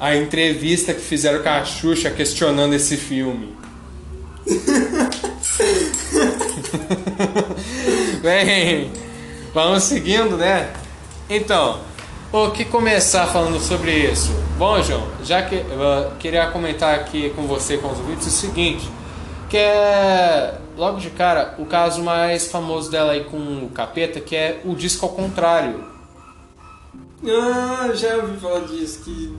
a 0.00 0.16
entrevista 0.16 0.92
que 0.94 1.00
fizeram 1.00 1.42
com 1.42 1.48
a 1.50 1.64
Xuxa 1.64 2.10
questionando 2.10 2.72
esse 2.74 2.96
filme. 2.96 3.54
Bem, 8.20 8.92
vamos 9.54 9.84
seguindo, 9.84 10.36
né? 10.36 10.70
Então, 11.30 11.80
o 12.30 12.50
que 12.50 12.66
começar 12.66 13.26
falando 13.28 13.58
sobre 13.58 14.10
isso? 14.10 14.32
Bom, 14.58 14.82
João, 14.82 15.08
já 15.22 15.40
que 15.42 15.54
eu 15.54 16.12
queria 16.18 16.48
comentar 16.48 16.94
aqui 16.94 17.30
com 17.30 17.46
você, 17.46 17.78
com 17.78 17.90
os 17.90 17.98
ouvintes, 17.98 18.26
o 18.26 18.30
seguinte, 18.30 18.86
que 19.48 19.56
é 19.56 20.58
logo 20.76 21.00
de 21.00 21.08
cara 21.08 21.54
o 21.58 21.64
caso 21.64 22.02
mais 22.02 22.50
famoso 22.50 22.90
dela 22.90 23.12
aí 23.12 23.24
com 23.24 23.38
o 23.38 23.70
capeta, 23.72 24.20
que 24.20 24.36
é 24.36 24.60
o 24.64 24.74
disco 24.74 25.06
ao 25.06 25.12
contrário. 25.12 25.82
Ah, 27.26 27.90
já 27.94 28.16
ouvi 28.16 28.36
falar 28.36 28.66
disso, 28.66 29.04
que 29.04 29.34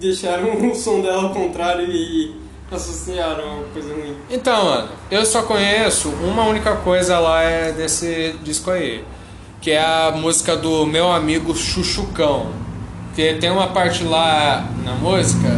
deixaram 0.00 0.70
o 0.70 0.74
som 0.74 1.02
dela 1.02 1.24
ao 1.24 1.34
contrário 1.34 1.84
e 1.90 2.45
associaram 2.70 3.64
coisa 3.72 3.92
ruim. 3.92 4.16
Então, 4.30 4.64
mano, 4.64 4.88
eu 5.10 5.24
só 5.24 5.42
conheço 5.42 6.08
uma 6.08 6.44
única 6.44 6.76
coisa 6.76 7.18
lá 7.18 7.42
é 7.42 7.72
desse 7.72 8.34
disco 8.42 8.70
aí, 8.70 9.04
que 9.60 9.70
é 9.70 9.80
a 9.80 10.12
música 10.12 10.56
do 10.56 10.86
meu 10.86 11.10
amigo 11.10 11.54
Chuchucão. 11.54 12.50
Que 13.14 13.34
tem 13.34 13.50
uma 13.50 13.68
parte 13.68 14.04
lá 14.04 14.68
na 14.84 14.94
música 14.94 15.48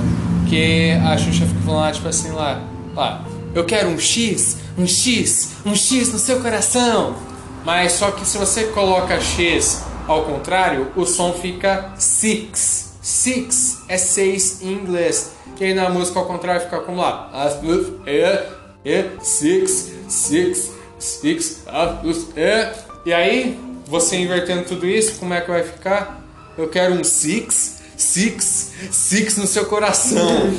que 0.48 0.92
a 0.92 1.16
Xuxa 1.16 1.44
fica 1.44 1.60
falando 1.64 1.80
lá, 1.80 1.92
tipo 1.92 2.08
assim, 2.08 2.30
lá, 2.30 2.62
lá, 2.94 3.24
eu 3.54 3.64
quero 3.64 3.88
um 3.88 3.98
X, 3.98 4.58
um 4.78 4.86
X, 4.86 5.56
um 5.66 5.74
X 5.74 6.12
no 6.12 6.18
seu 6.18 6.40
coração. 6.40 7.16
Mas 7.64 7.92
só 7.92 8.12
que 8.12 8.24
se 8.24 8.38
você 8.38 8.64
coloca 8.66 9.20
X 9.20 9.82
ao 10.08 10.22
contrário, 10.22 10.90
o 10.96 11.04
som 11.04 11.34
fica 11.34 11.92
six. 11.98 12.92
Six 13.02 13.82
é 13.88 13.98
seis 13.98 14.62
em 14.62 14.72
inglês. 14.72 15.32
Que 15.58 15.64
aí 15.64 15.74
na 15.74 15.90
música 15.90 16.20
ao 16.20 16.24
contrário 16.24 16.60
fica 16.60 16.78
como 16.78 17.00
lá. 17.00 17.28
As 17.32 17.58
é, 18.06 18.48
é, 18.84 19.10
six, 19.20 19.92
six, 20.08 20.70
six, 21.00 21.64
as 21.66 22.36
é. 22.36 22.72
E 23.04 23.12
aí, 23.12 23.58
você 23.84 24.16
invertendo 24.16 24.62
tudo 24.62 24.86
isso, 24.86 25.18
como 25.18 25.34
é 25.34 25.40
que 25.40 25.50
vai 25.50 25.64
ficar? 25.64 26.22
Eu 26.56 26.68
quero 26.68 26.94
um 26.94 27.02
six, 27.02 27.82
six, 27.96 28.72
six 28.92 29.36
no 29.36 29.48
seu 29.48 29.66
coração. 29.66 30.54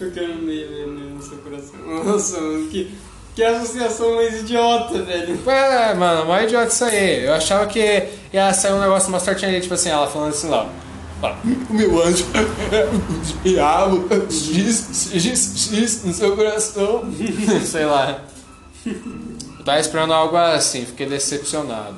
Eu 0.00 0.10
quero 0.10 0.34
meio 0.34 0.68
veneno 0.68 1.10
no 1.14 1.22
seu 1.22 1.38
coração. 1.38 1.78
Nossa, 2.04 2.40
mano, 2.40 2.68
que, 2.68 2.92
que 3.36 3.44
associação 3.44 4.16
mais 4.16 4.40
idiota, 4.40 5.02
velho. 5.04 5.38
É, 5.48 5.94
mano, 5.94 6.26
mó 6.26 6.40
idiota 6.40 6.66
isso 6.66 6.84
aí. 6.84 7.24
Eu 7.26 7.34
achava 7.34 7.66
que 7.66 8.08
ia 8.32 8.52
sair 8.52 8.72
um 8.72 8.80
negócio 8.80 9.08
mais 9.08 9.22
certinho 9.22 9.52
ali, 9.52 9.60
tipo 9.60 9.74
assim, 9.74 9.90
ela 9.90 10.08
falando 10.08 10.30
assim 10.30 10.48
lá. 10.48 10.68
Meu 11.70 12.02
anjo 12.02 12.26
é 12.70 12.84
o 12.86 13.42
diabo, 13.42 14.08
X, 14.30 15.10
X, 15.12 15.70
X 15.72 16.04
no 16.04 16.12
seu 16.12 16.36
coração. 16.36 17.04
Sei 17.64 17.84
lá. 17.84 18.22
Eu 18.84 19.64
tava 19.64 19.80
esperando 19.80 20.12
algo 20.12 20.36
assim, 20.36 20.84
fiquei 20.84 21.06
decepcionado. 21.06 21.96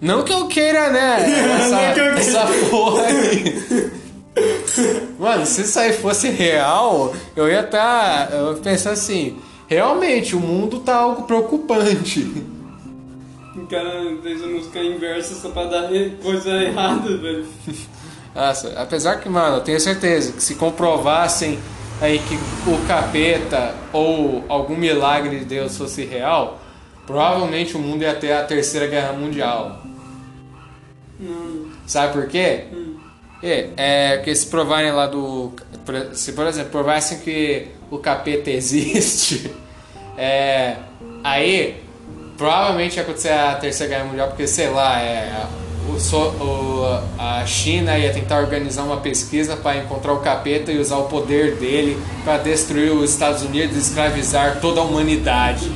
Não 0.00 0.22
que 0.22 0.32
eu 0.32 0.46
queira, 0.48 0.90
né? 0.90 1.22
Essa, 1.22 1.70
Não 1.86 1.94
que 1.94 2.00
eu 2.00 2.14
queira. 2.14 2.20
essa 2.20 2.46
porra 2.70 3.02
aí. 3.04 3.90
Mano, 5.18 5.46
se 5.46 5.62
isso 5.62 5.78
aí 5.78 5.92
fosse 5.92 6.28
real, 6.28 7.14
eu 7.36 7.48
ia 7.48 7.60
estar 7.60 8.28
tá, 8.28 8.34
eu 8.34 8.56
pensando 8.56 8.94
assim, 8.94 9.36
realmente 9.68 10.34
o 10.34 10.40
mundo 10.40 10.80
tá 10.80 10.96
algo 10.96 11.22
preocupante. 11.22 12.44
O 13.56 13.66
cara 13.66 14.16
fez 14.22 14.42
a 14.42 14.46
música 14.46 14.82
inversa 14.82 15.34
só 15.34 15.50
pra 15.50 15.64
dar 15.64 15.88
coisa 16.22 16.50
errada, 16.62 17.16
velho. 17.16 17.46
Nossa, 18.34 18.72
apesar 18.80 19.20
que, 19.20 19.28
mano, 19.28 19.58
eu 19.58 19.60
tenho 19.60 19.78
certeza 19.78 20.32
que 20.32 20.42
se 20.42 20.56
comprovassem 20.56 21.58
aí 22.00 22.18
que 22.18 22.34
o 22.68 22.86
capeta 22.88 23.74
ou 23.92 24.44
algum 24.48 24.76
milagre 24.76 25.38
de 25.38 25.44
Deus 25.44 25.78
fosse 25.78 26.04
real, 26.04 26.60
provavelmente 27.06 27.76
o 27.76 27.78
mundo 27.78 28.02
ia 28.02 28.14
ter 28.14 28.32
a 28.32 28.42
terceira 28.42 28.88
guerra 28.88 29.12
mundial. 29.12 29.82
Não. 31.20 31.68
Sabe 31.86 32.12
por 32.12 32.26
quê? 32.26 32.64
É, 33.40 33.70
é 33.76 34.18
que 34.18 34.34
se 34.34 34.46
provarem 34.46 34.90
lá 34.90 35.06
do. 35.06 35.52
Se, 36.14 36.32
por 36.32 36.46
exemplo, 36.46 36.70
provassem 36.70 37.18
que 37.18 37.68
o 37.88 37.98
capeta 37.98 38.50
existe, 38.50 39.48
é, 40.16 40.76
aí 41.22 41.83
provavelmente 42.36 42.96
ia 42.96 43.02
acontecer 43.02 43.30
a 43.32 43.54
Terceira 43.56 43.92
Guerra 43.94 44.04
Mundial, 44.08 44.28
porque 44.28 44.46
sei 44.46 44.68
lá, 44.70 45.00
é, 45.00 45.46
o, 45.88 46.44
o- 46.44 47.00
a 47.18 47.44
China 47.46 47.96
ia 47.98 48.12
tentar 48.12 48.40
organizar 48.40 48.82
uma 48.84 48.98
pesquisa 48.98 49.56
para 49.56 49.78
encontrar 49.78 50.12
o 50.12 50.20
capeta 50.20 50.72
e 50.72 50.78
usar 50.78 50.96
o 50.98 51.04
poder 51.04 51.56
dele 51.56 51.96
para 52.24 52.38
destruir 52.38 52.92
os 52.92 53.10
Estados 53.10 53.42
Unidos 53.42 53.76
e 53.76 53.80
escravizar 53.80 54.60
toda 54.60 54.80
a 54.80 54.84
humanidade. 54.84 55.70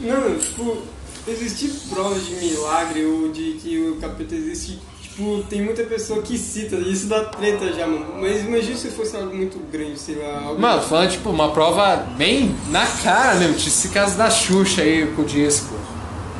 Não, 0.00 0.36
tipo, 0.38 0.78
existir 1.26 1.70
provas 1.88 2.26
de 2.26 2.34
milagre 2.34 3.04
ou 3.06 3.30
de 3.30 3.52
que 3.62 3.78
o 3.80 3.96
capeta 3.96 4.34
existe, 4.34 4.78
tipo, 5.14 5.44
tem 5.48 5.62
muita 5.62 5.84
pessoa 5.84 6.20
que 6.20 6.36
cita, 6.36 6.76
isso 6.76 7.06
dá 7.06 7.24
treta 7.24 7.72
já, 7.72 7.86
mano. 7.86 8.06
Mas 8.20 8.42
imagina 8.42 8.76
se 8.76 8.90
fosse 8.90 9.16
algo 9.16 9.34
muito 9.34 9.58
grande, 9.70 9.98
sei 9.98 10.16
lá. 10.16 10.42
Algo... 10.42 10.60
Mano, 10.60 10.82
falando 10.82 11.10
tipo 11.10 11.30
uma 11.30 11.52
prova 11.52 11.96
bem 12.16 12.54
na 12.68 12.84
cara 12.86 13.36
mesmo, 13.36 13.54
tipo 13.54 13.68
esse 13.68 13.88
caso 13.88 14.18
da 14.18 14.28
Xuxa 14.28 14.82
aí 14.82 15.06
com 15.14 15.22
o 15.22 15.24
disco. 15.24 15.74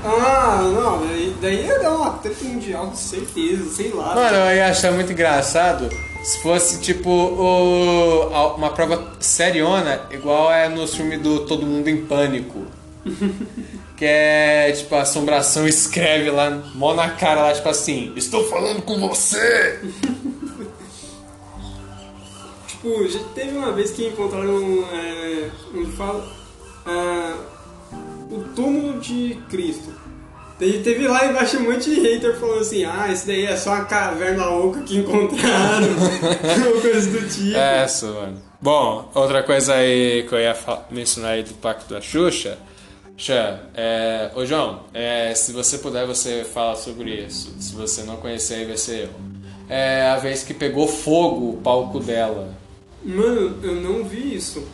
Ah, 0.04 0.60
não, 0.62 1.06
daí, 1.06 1.34
daí 1.40 1.66
ia 1.66 1.78
dar 1.78 1.94
uma 1.94 2.10
treta 2.10 2.44
mundial, 2.44 2.88
com 2.88 2.96
certeza, 2.96 3.64
sei 3.70 3.90
lá. 3.90 4.14
Mano, 4.14 4.36
eu 4.36 4.56
ia 4.56 4.68
achar 4.68 4.92
muito 4.92 5.12
engraçado 5.12 5.88
se 6.22 6.42
fosse 6.42 6.80
tipo 6.80 7.08
o, 7.10 8.54
uma 8.56 8.70
prova 8.70 9.12
seriona, 9.20 10.02
igual 10.10 10.52
é 10.52 10.68
no 10.68 10.86
filme 10.86 11.16
do 11.16 11.46
Todo 11.46 11.64
Mundo 11.64 11.88
em 11.88 12.04
Pânico. 12.04 12.60
Que 13.96 14.04
é 14.04 14.72
tipo 14.72 14.94
a 14.94 15.02
assombração 15.02 15.68
escreve 15.68 16.30
lá, 16.30 16.50
mó 16.74 16.94
na 16.94 17.10
cara 17.10 17.42
lá, 17.42 17.52
tipo 17.52 17.68
assim, 17.68 18.12
estou 18.16 18.44
falando 18.48 18.82
com 18.82 18.98
você! 18.98 19.80
Tipo, 22.84 23.08
já 23.08 23.20
teve 23.34 23.56
uma 23.56 23.72
vez 23.72 23.92
que 23.92 24.08
encontraram, 24.08 24.84
é, 24.92 25.48
onde 25.74 25.90
fala, 25.92 26.30
ah, 26.84 27.34
o 28.30 28.40
túmulo 28.54 29.00
de 29.00 29.38
Cristo. 29.48 29.90
Daí 30.60 30.82
teve 30.82 31.08
lá 31.08 31.26
embaixo 31.26 31.56
um 31.56 31.62
monte 31.62 31.94
de 31.94 32.00
hater 32.00 32.38
falando 32.38 32.60
assim, 32.60 32.84
ah, 32.84 33.08
isso 33.10 33.26
daí 33.26 33.46
é 33.46 33.56
só 33.56 33.70
uma 33.70 33.86
caverna 33.86 34.50
oca 34.50 34.82
que 34.82 34.98
encontraram, 34.98 35.88
ou 36.74 36.80
coisa 36.80 37.10
do 37.10 37.26
tipo. 37.26 37.56
É, 37.56 37.86
isso, 37.86 38.06
mano. 38.06 38.42
Bom, 38.60 39.10
outra 39.14 39.42
coisa 39.42 39.74
aí 39.74 40.24
que 40.28 40.34
eu 40.34 40.40
ia 40.40 40.54
mencionar 40.90 41.32
aí 41.32 41.42
do 41.42 41.54
Pacto 41.54 41.92
da 41.92 42.00
Xuxa. 42.00 42.58
Xan, 43.16 43.61
é, 43.75 44.30
ô 44.35 44.44
João, 44.44 44.80
é, 44.92 45.33
se 45.35 45.52
você 45.52 45.78
puder, 45.78 46.06
você 46.06 46.44
fala 46.44 46.76
sobre 46.76 47.14
isso. 47.14 47.54
Se 47.61 47.75
você 47.75 48.02
não 48.02 48.16
conhecer, 48.16 48.54
aí 48.54 48.64
vai 48.66 48.76
ser 48.76 49.04
eu. 49.04 49.11
É 49.68 50.09
a 50.09 50.16
vez 50.16 50.42
que 50.42 50.52
pegou 50.52 50.87
fogo 50.88 51.50
o 51.50 51.56
palco 51.59 52.00
dela. 52.00 52.52
Mano, 53.02 53.59
eu 53.62 53.75
não 53.76 54.04
vi 54.04 54.35
isso. 54.35 54.66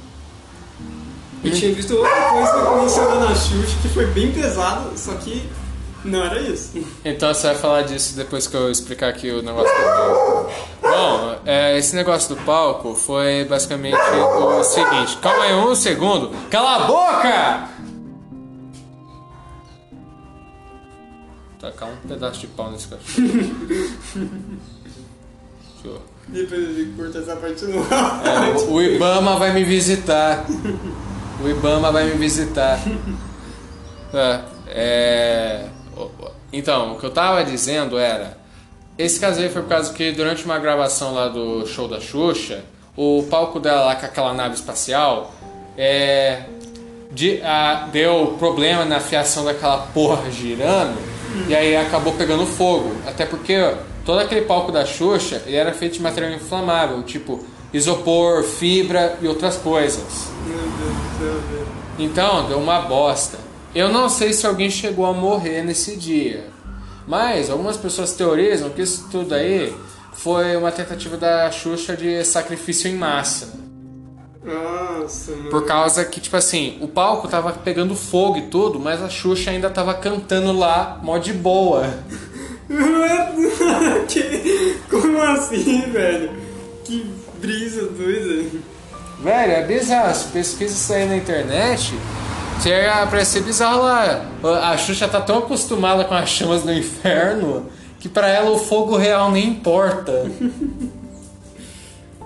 Eu 1.43 1.53
tinha 1.53 1.73
visto 1.73 1.95
outra 1.97 2.31
coisa 2.31 2.83
mencionando 2.83 3.27
a 3.27 3.35
Xuxa 3.35 3.79
que 3.81 3.89
foi 3.89 4.07
bem 4.07 4.31
pesado, 4.33 4.97
só 4.97 5.15
que 5.15 5.49
não 6.05 6.25
era 6.25 6.41
isso. 6.41 6.73
Então 7.05 7.33
você 7.33 7.47
vai 7.49 7.57
falar 7.57 7.83
disso 7.83 8.17
depois 8.17 8.47
que 8.47 8.57
eu 8.57 8.71
explicar 8.71 9.09
aqui 9.09 9.31
o 9.31 9.43
negócio 9.43 9.75
do 9.75 9.83
palco. 9.83 10.53
Bom, 10.83 11.39
é, 11.47 11.79
esse 11.79 11.95
negócio 11.95 12.35
do 12.35 12.43
palco 12.43 12.95
foi 12.95 13.45
basicamente 13.45 13.97
o 13.97 14.63
seguinte. 14.65 15.17
Calma 15.19 15.45
aí 15.45 15.55
um 15.55 15.75
segundo. 15.75 16.31
Cala 16.51 16.77
a 16.77 16.87
boca! 16.87 17.80
Tacar 21.61 21.88
um 21.90 21.97
pedaço 22.09 22.40
de 22.40 22.47
pau 22.49 22.71
nesse 22.71 22.88
cachorro. 22.88 23.29
Depois 26.29 26.61
ele 26.61 26.93
curta 26.97 27.19
essa 27.19 27.35
parte 27.37 27.64
no 27.64 27.79
É, 27.83 28.57
o, 28.69 28.73
o 28.75 28.83
Ibama 28.83 29.37
vai 29.37 29.52
me 29.52 29.64
visitar. 29.64 30.45
O 31.43 31.49
Ibama 31.49 31.90
vai 31.90 32.05
me 32.05 32.12
visitar. 32.14 32.79
É, 34.14 34.40
é, 34.69 35.67
o- 35.97 36.09
então, 36.52 36.95
o 36.95 36.99
que 37.00 37.07
eu 37.07 37.11
tava 37.11 37.43
dizendo 37.45 37.99
era. 37.99 38.38
Esse 38.99 39.19
caso 39.19 39.40
aí 39.40 39.49
foi 39.49 39.62
por 39.62 39.69
causa 39.69 39.93
que 39.93 40.12
durante 40.12 40.45
uma 40.45 40.59
gravação 40.59 41.14
lá 41.14 41.29
do 41.29 41.67
show 41.67 41.88
da 41.88 41.99
Xuxa, 42.00 42.62
o 42.97 43.25
palco 43.31 43.59
dela 43.59 43.87
lá 43.87 43.97
com 43.97 44.05
aquela 44.07 44.35
nave 44.35 44.55
espacial 44.55 45.33
é, 45.76 46.43
de- 47.11 47.40
a- 47.43 47.88
deu 47.90 48.37
problema 48.38 48.85
na 48.85 49.00
fiação 49.00 49.45
daquela 49.45 49.79
porra 49.95 50.31
girando 50.31 51.10
e 51.49 51.55
aí 51.55 51.77
acabou 51.77 52.13
pegando 52.15 52.47
fogo. 52.47 52.93
Até 53.07 53.27
porque 53.27 53.59
ó, 53.61 53.75
todo 54.05 54.19
aquele 54.19 54.43
palco 54.43 54.73
da 54.73 54.85
Xuxa 54.85 55.43
ele 55.47 55.57
era 55.57 55.73
feito 55.73 55.95
de 55.95 56.03
material 56.03 56.33
inflamável, 56.33 57.03
tipo 57.03 57.45
isopor, 57.73 58.43
fibra 58.43 59.19
e 59.21 59.29
outras 59.29 59.57
coisas. 59.57 60.29
Meu 60.47 60.59
Deus 60.59 60.71
do 60.71 61.19
céu, 61.19 61.41
velho. 61.51 61.67
Então, 61.99 62.49
deu 62.49 62.59
uma 62.59 62.81
bosta. 62.81 63.39
Eu 63.75 63.89
não 63.89 64.09
sei 64.09 64.33
se 64.33 64.47
alguém 64.47 64.71
chegou 64.71 65.07
a 65.07 65.13
morrer 65.13 65.63
nesse 65.63 65.97
dia. 65.97 66.49
Mas 67.07 67.51
algumas 67.51 67.77
pessoas 67.77 68.13
teorizam 68.13 68.71
que 68.71 68.83
isso 68.83 69.09
tudo 69.11 69.35
aí 69.35 69.73
foi 70.13 70.57
uma 70.57 70.73
tentativa 70.73 71.17
da 71.17 71.50
Xuxa 71.50 71.97
de 71.97 72.25
sacrifício 72.25 72.91
em 72.91 72.95
massa. 72.95 73.60
Nossa, 74.43 75.33
mano. 75.33 75.50
Por 75.50 75.67
causa 75.67 76.05
que, 76.05 76.21
tipo 76.21 76.37
assim, 76.37 76.79
o 76.81 76.89
palco 76.89 77.29
tava 77.29 77.53
pegando 77.53 77.95
fogo 77.95 78.39
e 78.39 78.43
tudo, 78.43 78.81
mas 78.81 79.03
a 79.03 79.09
Xuxa 79.09 79.50
ainda 79.50 79.69
tava 79.69 79.93
cantando 79.95 80.53
lá, 80.53 80.99
mó 81.03 81.19
de 81.19 81.33
boa. 81.33 81.87
Como 84.89 85.23
assim, 85.23 85.91
velho? 85.91 86.31
Que 86.85 87.05
brisa 87.39 87.89
doida. 87.89 88.49
Velho, 89.23 89.53
é 89.53 89.67
bizarro. 89.67 90.15
Se 90.15 90.29
pesquisa 90.29 90.73
isso 90.73 90.93
aí 90.93 91.07
na 91.07 91.17
internet, 91.17 91.95
chega 92.63 93.07
pra 93.07 93.25
ser 93.25 93.43
bizarro 93.43 93.83
lá. 93.83 94.25
A 94.63 94.76
Xuxa 94.76 95.07
tá 95.07 95.21
tão 95.21 95.39
acostumada 95.39 96.05
com 96.05 96.15
as 96.15 96.31
chamas 96.31 96.63
do 96.63 96.73
inferno 96.73 97.67
que 97.99 98.09
pra 98.09 98.29
ela 98.29 98.50
o 98.50 98.59
fogo 98.59 98.97
real 98.97 99.31
nem 99.31 99.49
importa. 99.49 100.31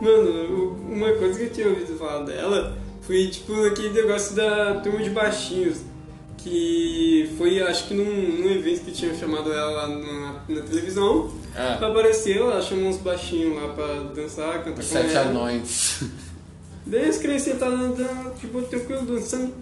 Mano, 0.01 0.77
uma 0.91 1.13
coisa 1.13 1.39
que 1.39 1.45
eu 1.47 1.51
tinha 1.51 1.69
ouvido 1.69 1.97
falar 1.99 2.25
dela 2.25 2.77
foi 3.03 3.29
tipo 3.29 3.65
aquele 3.67 3.91
negócio 3.91 4.35
da 4.35 4.81
turma 4.81 5.03
de 5.03 5.11
baixinhos. 5.11 5.79
Que 6.39 7.33
foi, 7.39 7.63
acho 7.63 7.89
que 7.89 7.95
num, 7.95 8.05
num 8.05 8.51
evento 8.51 8.85
que 8.85 8.93
tinham 8.93 9.17
chamado 9.17 9.51
ela 9.51 9.71
lá 9.71 9.89
na, 9.89 10.33
na 10.47 10.61
televisão. 10.61 11.31
Ah. 11.57 11.79
Ela 11.81 11.89
apareceu, 11.91 12.51
ela 12.51 12.61
chamou 12.61 12.91
uns 12.91 12.99
baixinhos 12.99 13.57
lá 13.57 13.69
pra 13.69 13.87
dançar, 14.15 14.59
cantar 14.63 14.75
com 14.77 14.83
Sete 14.83 15.15
ela. 15.15 15.31
anões. 15.31 16.03
Daí 16.85 17.09
as 17.09 17.17
crianças 17.17 17.55
estavam 17.55 17.79
andando, 17.87 18.35
tipo, 18.39 18.61
tranquilo, 18.61 19.03
dançando. 19.07 19.55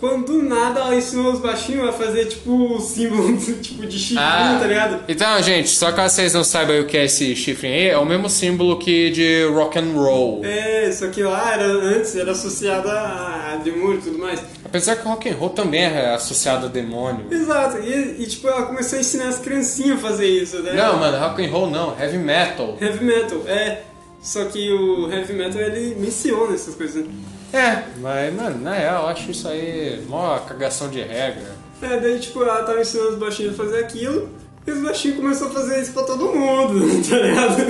Quando 0.00 0.24
do 0.24 0.42
nada 0.42 0.80
ela 0.80 0.96
ensinou 0.96 1.30
os 1.30 1.40
baixinhos 1.40 1.86
a 1.86 1.92
fazer, 1.92 2.24
tipo, 2.24 2.50
o 2.74 2.80
símbolo, 2.80 3.36
tipo, 3.60 3.86
de 3.86 3.98
chifrinho, 3.98 4.58
tá 4.58 4.66
ligado? 4.66 5.04
Então, 5.06 5.42
gente, 5.42 5.68
só 5.68 5.92
caso 5.92 6.14
vocês 6.14 6.32
não 6.32 6.42
saibam 6.42 6.80
o 6.80 6.86
que 6.86 6.96
é 6.96 7.04
esse 7.04 7.36
chifre 7.36 7.68
aí, 7.68 7.88
é 7.88 7.98
o 7.98 8.06
mesmo 8.06 8.30
símbolo 8.30 8.78
que 8.78 9.10
de 9.10 9.44
rock 9.52 9.78
and 9.78 9.92
roll. 9.94 10.42
É, 10.42 10.90
só 10.90 11.08
que 11.08 11.22
lá 11.22 11.52
era, 11.52 11.66
antes 11.66 12.16
era 12.16 12.32
associado 12.32 12.88
a, 12.88 13.52
a 13.52 13.56
demônio 13.56 13.98
e 13.98 14.02
tudo 14.02 14.18
mais. 14.18 14.42
Apesar 14.64 14.96
que 14.96 15.06
rock 15.06 15.28
and 15.28 15.34
roll 15.34 15.50
também 15.50 15.82
é 15.82 16.14
associado 16.14 16.64
a 16.64 16.68
demônio. 16.70 17.26
Exato, 17.30 17.76
e, 17.78 18.22
e, 18.22 18.26
tipo, 18.26 18.48
ela 18.48 18.62
começou 18.62 18.96
a 18.96 19.00
ensinar 19.02 19.28
as 19.28 19.38
criancinhas 19.38 19.98
a 19.98 20.08
fazer 20.08 20.28
isso, 20.28 20.62
né? 20.62 20.72
Não, 20.72 20.98
mano, 20.98 21.18
rock 21.18 21.44
and 21.44 21.50
roll 21.50 21.68
não, 21.68 21.94
heavy 22.00 22.16
metal. 22.16 22.78
Heavy 22.80 23.04
metal, 23.04 23.42
é. 23.46 23.82
Só 24.22 24.46
que 24.46 24.72
o 24.72 25.10
heavy 25.12 25.34
metal 25.34 25.60
ele 25.60 25.94
menciona 25.96 26.54
essas 26.54 26.74
coisas. 26.74 27.04
né? 27.04 27.10
É, 27.52 27.84
mas, 28.00 28.34
mano, 28.34 28.60
na 28.60 28.74
real, 28.74 29.02
eu 29.02 29.08
acho 29.08 29.30
isso 29.30 29.48
aí 29.48 30.04
mó 30.08 30.38
cagação 30.38 30.88
de 30.88 31.00
regra. 31.00 31.56
É, 31.82 31.98
daí, 31.98 32.20
tipo, 32.20 32.42
ela 32.42 32.62
tava 32.62 32.80
ensinando 32.80 33.10
os 33.10 33.18
baixinhos 33.18 33.54
a 33.54 33.64
fazer 33.64 33.78
aquilo. 33.78 34.28
E 34.66 34.70
os 34.70 34.82
baixinhos 34.82 35.16
começaram 35.16 35.50
a 35.50 35.54
fazer 35.54 35.80
isso 35.80 35.92
pra 35.92 36.02
todo 36.02 36.32
mundo, 36.32 36.80
tá 37.08 37.16
ligado? 37.16 37.62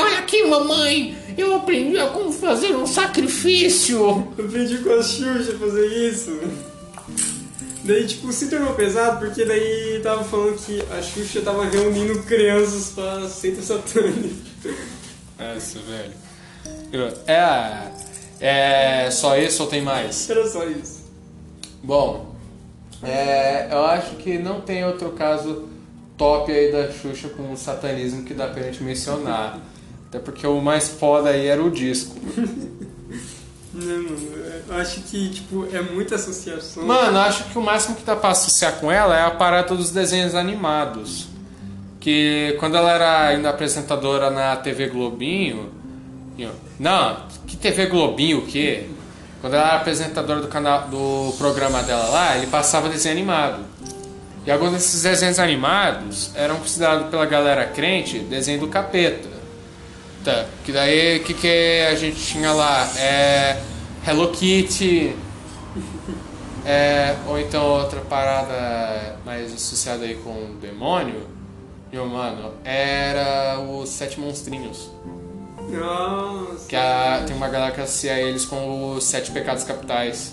Olha 0.00 0.18
aqui, 0.18 0.44
mamãe, 0.44 1.18
eu 1.36 1.56
aprendi 1.56 1.98
a 1.98 2.06
como 2.08 2.32
fazer 2.32 2.74
um 2.76 2.86
sacrifício. 2.86 3.98
Eu 4.38 4.44
aprendi 4.46 4.78
com 4.78 4.90
a 4.92 5.02
Xuxa 5.02 5.52
a 5.52 5.58
fazer 5.58 5.86
isso. 5.86 6.38
Daí, 7.82 8.06
tipo, 8.06 8.32
se 8.32 8.48
tornou 8.48 8.74
pesado 8.74 9.18
porque 9.18 9.44
daí 9.44 10.00
tava 10.02 10.22
falando 10.22 10.56
que 10.64 10.80
a 10.96 11.02
Xuxa 11.02 11.40
tava 11.40 11.64
reunindo 11.64 12.22
crianças 12.22 12.92
pra 12.94 13.28
seita 13.28 13.60
satânica. 13.60 14.34
Essa, 15.38 15.78
velho. 15.80 16.12
É, 17.26 17.90
é 18.40 19.10
só 19.10 19.36
isso 19.36 19.62
ou 19.62 19.68
tem 19.68 19.82
mais? 19.82 20.28
Era 20.30 20.46
só 20.46 20.64
isso. 20.64 21.04
Bom, 21.82 22.34
é, 23.02 23.68
eu 23.70 23.84
acho 23.84 24.16
que 24.16 24.38
não 24.38 24.60
tem 24.60 24.84
outro 24.84 25.10
caso 25.10 25.68
top 26.16 26.52
aí 26.52 26.70
da 26.70 26.90
Xuxa 26.92 27.28
com 27.28 27.52
o 27.52 27.56
satanismo 27.56 28.24
que 28.24 28.34
dá 28.34 28.48
pra 28.48 28.62
gente 28.62 28.82
mencionar. 28.82 29.58
Até 30.08 30.18
porque 30.18 30.46
o 30.46 30.60
mais 30.60 30.88
foda 30.88 31.30
aí 31.30 31.46
era 31.46 31.62
o 31.62 31.70
disco. 31.70 32.14
Né, 33.72 33.94
mano? 33.94 34.18
Eu 34.68 34.76
acho 34.76 35.00
que, 35.02 35.30
tipo, 35.30 35.64
é 35.72 35.80
muita 35.80 36.16
associação. 36.16 36.84
Mano, 36.84 37.16
eu 37.16 37.20
acho 37.20 37.44
que 37.44 37.56
o 37.56 37.62
máximo 37.62 37.94
que 37.94 38.02
dá 38.02 38.16
pra 38.16 38.30
associar 38.30 38.80
com 38.80 38.90
ela 38.90 39.16
é 39.16 39.22
a 39.22 39.30
parada 39.30 39.76
dos 39.76 39.92
desenhos 39.92 40.34
animados. 40.34 41.28
Que 42.00 42.56
quando 42.58 42.76
ela 42.76 42.90
era 42.90 43.28
ainda 43.28 43.50
apresentadora 43.50 44.28
na 44.28 44.56
TV 44.56 44.88
Globinho. 44.88 45.70
Não, 46.78 47.28
que 47.50 47.56
TV 47.56 47.86
Globinho 47.86 48.38
o 48.38 48.46
quê? 48.46 48.86
Quando 49.40 49.54
ela 49.54 49.66
era 49.68 49.76
apresentadora 49.76 50.40
do 50.40 50.48
canal 50.48 50.88
do 50.88 51.34
programa 51.38 51.82
dela 51.82 52.08
lá, 52.08 52.36
ele 52.36 52.46
passava 52.46 52.88
desenho 52.88 53.14
animado. 53.14 53.64
E 54.46 54.50
alguns 54.50 54.72
desses 54.72 55.02
desenhos 55.02 55.38
animados 55.38 56.30
eram 56.34 56.56
considerados 56.56 57.08
pela 57.08 57.26
galera 57.26 57.66
crente 57.66 58.18
desenho 58.20 58.60
do 58.60 58.68
capeta. 58.68 59.28
Tá, 60.24 60.44
que 60.64 60.70
daí 60.72 61.18
o 61.18 61.24
que, 61.24 61.34
que 61.34 61.86
a 61.90 61.94
gente 61.94 62.20
tinha 62.20 62.52
lá? 62.52 62.88
É. 62.98 63.58
Hello 64.06 64.28
Kitty. 64.30 65.14
É, 66.64 67.16
ou 67.26 67.38
então 67.38 67.64
outra 67.64 68.00
parada 68.02 69.16
mais 69.24 69.52
associada 69.52 70.04
aí 70.04 70.14
com 70.16 70.30
o 70.30 70.56
demônio. 70.60 71.26
Meu 71.90 72.06
mano, 72.06 72.52
era 72.64 73.58
os 73.58 73.88
Sete 73.88 74.20
Monstrinhos. 74.20 74.90
Nossa. 75.70 76.66
Que 76.68 76.76
a- 76.76 76.89
tem 77.30 77.36
uma 77.36 77.48
galera 77.48 77.72
que 77.72 77.80
associa 77.80 78.18
eles 78.18 78.44
com 78.44 78.96
os 78.96 79.04
Sete 79.04 79.30
Pecados 79.30 79.62
Capitais. 79.62 80.32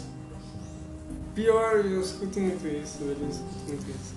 Pior, 1.35 1.85
eu 1.85 2.01
escuto 2.01 2.39
muito 2.39 2.67
isso. 2.67 2.97
Eu 3.01 3.11
escuto 3.29 3.67
muito 3.67 3.85
isso. 3.87 4.15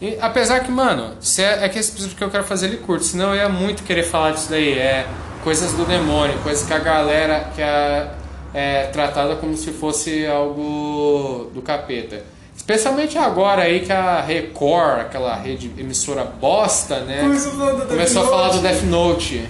E, 0.00 0.16
apesar 0.18 0.60
que, 0.60 0.70
mano, 0.70 1.16
se 1.20 1.42
é, 1.42 1.66
é 1.66 1.68
que 1.68 1.78
esse 1.78 1.92
episódio 1.92 2.16
que 2.16 2.24
eu 2.24 2.30
quero 2.30 2.44
fazer 2.44 2.68
ele 2.68 2.78
curto, 2.78 3.04
senão 3.04 3.34
eu 3.34 3.42
ia 3.42 3.48
muito 3.50 3.82
querer 3.82 4.04
falar 4.04 4.30
disso 4.30 4.48
daí. 4.48 4.78
É 4.78 5.06
coisas 5.44 5.72
do 5.74 5.84
demônio, 5.84 6.38
coisas 6.38 6.66
que 6.66 6.72
a 6.72 6.78
galera 6.78 7.50
que 7.54 7.60
é, 7.60 8.10
é 8.54 8.86
tratada 8.86 9.36
como 9.36 9.54
se 9.54 9.70
fosse 9.70 10.26
algo 10.26 11.50
do 11.52 11.60
capeta. 11.60 12.24
Especialmente 12.56 13.18
agora 13.18 13.62
aí 13.62 13.80
que 13.80 13.92
a 13.92 14.22
Record, 14.22 15.00
aquela 15.00 15.36
rede 15.36 15.70
emissora 15.76 16.24
bosta, 16.24 17.00
né? 17.00 17.20
Começou 17.86 18.22
a 18.22 18.26
falar 18.28 18.48
do. 18.48 18.60
Death 18.60 18.82
Note. 18.84 19.46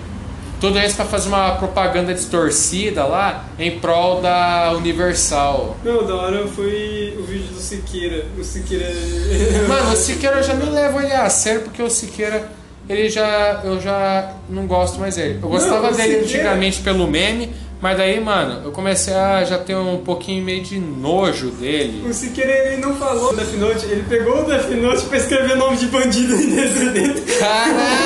Tudo 0.60 0.78
isso 0.80 0.96
pra 0.96 1.04
fazer 1.04 1.28
uma 1.28 1.52
propaganda 1.52 2.12
distorcida 2.12 3.04
lá 3.04 3.44
em 3.58 3.78
prol 3.78 4.20
da 4.20 4.72
Universal. 4.76 5.76
Não, 5.84 6.04
da 6.04 6.14
hora 6.16 6.46
foi 6.48 7.14
o 7.18 7.22
vídeo 7.22 7.48
do 7.54 7.60
Siqueira. 7.60 8.26
O 8.36 8.42
Siqueira. 8.42 8.86
Mano, 9.68 9.92
o 9.92 9.96
Siqueira 9.96 10.36
eu 10.38 10.42
já 10.42 10.54
não 10.54 10.72
levo 10.72 11.00
ele 11.00 11.12
a 11.12 11.30
sério 11.30 11.60
porque 11.62 11.80
o 11.82 11.88
Siqueira, 11.88 12.50
ele 12.88 13.08
já. 13.08 13.60
Eu 13.64 13.80
já 13.80 14.32
não 14.48 14.66
gosto 14.66 14.98
mais 14.98 15.14
dele. 15.14 15.38
Eu 15.42 15.48
gostava 15.48 15.90
Não, 15.90 15.96
dele 15.96 16.02
Siqueira- 16.24 16.24
antigamente 16.24 16.80
pelo 16.80 17.06
meme, 17.06 17.52
mas 17.80 17.96
daí, 17.96 18.20
mano, 18.20 18.62
eu 18.64 18.72
comecei 18.72 19.14
a 19.14 19.44
já 19.44 19.58
ter 19.58 19.76
um 19.76 19.98
pouquinho 19.98 20.44
meio 20.44 20.62
de 20.62 20.78
nojo 20.78 21.50
dele. 21.50 22.04
O 22.08 22.12
Siqueira 22.12 22.50
ele 22.68 22.78
não 22.82 22.96
falou 22.96 23.34
Death 23.36 23.52
Note, 23.54 23.86
ele 23.86 24.04
pegou 24.08 24.42
o 24.42 24.44
Death 24.44 24.70
Note 24.70 25.04
pra 25.06 25.18
escrever 25.18 25.56
nome 25.56 25.76
de 25.76 25.86
bandido 25.86 26.36
dentro. 26.36 27.22
Caralho! 27.38 27.98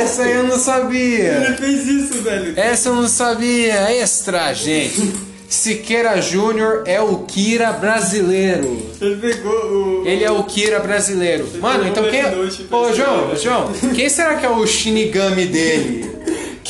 Essa 0.00 0.22
aí 0.22 0.32
eu 0.32 0.42
não 0.44 0.50
Ele 0.54 0.58
sabia! 0.58 1.56
fez 1.58 1.86
isso, 1.86 2.22
velho. 2.22 2.54
Essa 2.58 2.88
eu 2.88 2.96
não 2.96 3.08
sabia! 3.08 3.92
Extra, 3.92 4.52
gente! 4.52 5.28
Siqueira 5.48 6.20
Júnior 6.20 6.82
é 6.86 7.00
o 7.00 7.20
Kira 7.20 7.72
brasileiro. 7.72 8.82
Ele 9.00 9.16
pegou 9.16 10.02
o. 10.02 10.06
Ele 10.06 10.22
é 10.22 10.30
o 10.30 10.44
Kira 10.44 10.78
brasileiro. 10.78 11.48
Mano, 11.58 11.88
então 11.88 12.04
quem. 12.10 12.22
Pra 12.68 12.78
Ô, 12.78 12.92
João. 12.92 13.34
João, 13.34 13.72
quem 13.94 14.10
será 14.10 14.34
que 14.36 14.44
é 14.44 14.50
o 14.50 14.66
Shinigami 14.66 15.46
dele? 15.46 16.17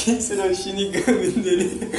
Quem 0.04 0.20
será 0.20 0.46
o 0.46 0.54
Shinigami 0.54 1.30
dele? 1.32 1.90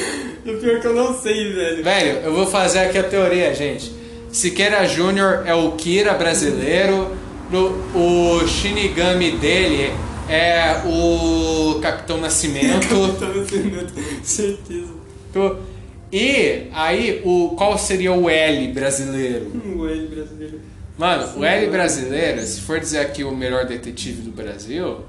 O 0.46 0.58
pior 0.58 0.78
é 0.78 0.80
que 0.80 0.88
eu 0.88 0.96
não 0.96 1.20
sei, 1.20 1.52
velho. 1.52 1.84
Velho, 1.84 2.20
eu 2.20 2.34
vou 2.34 2.48
fazer 2.48 2.80
aqui 2.80 2.98
a 2.98 3.04
teoria, 3.04 3.54
gente. 3.54 3.92
Siqueira 4.32 4.88
Júnior 4.88 5.44
é 5.46 5.54
o 5.54 5.74
Kira 5.74 6.14
brasileiro, 6.14 7.12
o, 7.52 8.48
Shinigami 8.48 9.32
dele 9.32 9.92
é 10.30 10.82
o 10.86 11.80
Capitão 11.82 12.22
Nascimento. 12.22 12.88
Tava 13.20 13.46
sendo 13.46 13.92
certeza. 14.24 14.94
e 16.12 16.68
aí, 16.72 17.22
o, 17.26 17.56
qual 17.58 17.78
seria 17.78 18.14
o 18.14 18.30
L 18.30 18.68
brasileiro? 18.70 19.52
O 19.76 19.88
L 19.88 20.08
brasileiro. 20.08 20.62
Mano, 20.98 21.40
o 21.40 21.44
L 21.44 21.68
brasileiro, 21.68 22.42
se 22.42 22.62
for 22.62 22.80
dizer 22.80 23.00
aqui 23.00 23.24
o 23.24 23.36
melhor 23.36 23.66
detetive 23.66 24.22
do 24.22 24.32
Brasil, 24.32 25.00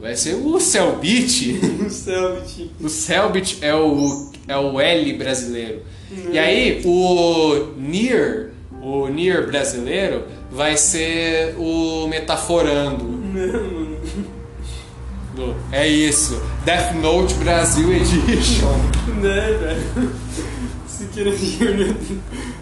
vai 0.00 0.16
ser 0.16 0.34
o 0.34 0.58
Selbit. 0.58 1.60
O 1.84 1.90
Selbit. 1.90 2.70
O 2.80 2.88
Selbit 2.88 3.58
é 3.60 3.74
o, 3.74 4.30
é 4.48 4.56
o 4.56 4.80
L 4.80 5.12
brasileiro. 5.14 5.82
E 6.32 6.38
aí, 6.38 6.82
o 6.84 7.72
Nier, 7.76 8.50
o 8.82 9.06
Nier 9.08 9.46
brasileiro, 9.46 10.24
vai 10.50 10.76
ser 10.76 11.54
o 11.56 12.08
Metaforando. 12.08 13.04
Não, 13.04 13.70
mano. 13.70 13.90
É 15.72 15.86
isso. 15.86 16.40
Death 16.64 16.94
Note 16.94 17.34
Brasil 17.34 17.92
Edition. 17.92 18.90
Né, 19.20 19.52
velho? 19.60 20.12
Siqueira 20.86 21.36
Júnior. 21.36 21.94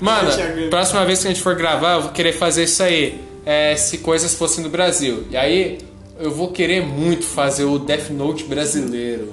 Mano, 0.01 0.31
Thiago. 0.33 0.71
próxima 0.71 1.05
vez 1.05 1.21
que 1.21 1.29
a 1.29 1.31
gente 1.31 1.43
for 1.43 1.55
gravar, 1.55 1.95
eu 1.95 2.03
vou 2.03 2.11
querer 2.11 2.33
fazer 2.33 2.65
isso 2.65 2.83
aí. 2.83 3.21
É, 3.47 3.77
se 3.77 3.99
coisas 3.99 4.35
fossem 4.35 4.65
do 4.65 4.71
Brasil. 4.71 5.25
E 5.31 5.37
aí, 5.37 5.79
eu 6.19 6.31
vou 6.31 6.49
querer 6.51 6.85
muito 6.85 7.25
fazer 7.25 7.65
o 7.65 7.79
Death 7.79 8.11
Note 8.11 8.45
brasileiro. 8.45 9.33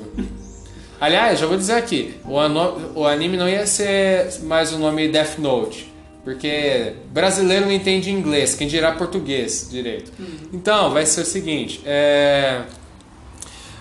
Aliás, 1.00 1.39
já 1.39 1.45
vou 1.45 1.58
dizer 1.58 1.74
aqui, 1.74 2.15
o, 2.24 3.00
o 3.00 3.06
anime 3.06 3.36
não 3.36 3.50
ia 3.50 3.67
ser 3.67 4.41
mais 4.43 4.71
o 4.71 4.78
nome 4.78 5.08
Death 5.08 5.38
Note. 5.39 5.93
Porque 6.24 6.93
brasileiro 7.12 7.65
não 7.65 7.71
entende 7.71 8.10
inglês, 8.10 8.56
quem 8.56 8.67
dirá 8.67 8.93
português 8.93 9.67
direito. 9.69 10.12
Então, 10.52 10.91
vai 10.91 11.06
ser 11.06 11.21
o 11.21 11.26
seguinte, 11.26 11.82
é... 11.86 12.63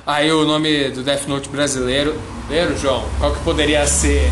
Aí 0.06 0.30
o 0.30 0.44
nome 0.44 0.90
do 0.90 1.02
Death 1.02 1.26
Note 1.26 1.48
brasileiro, 1.48 2.14
primeiro, 2.46 2.76
João, 2.76 3.08
qual 3.18 3.34
que 3.34 3.42
poderia 3.42 3.86
ser? 3.86 4.30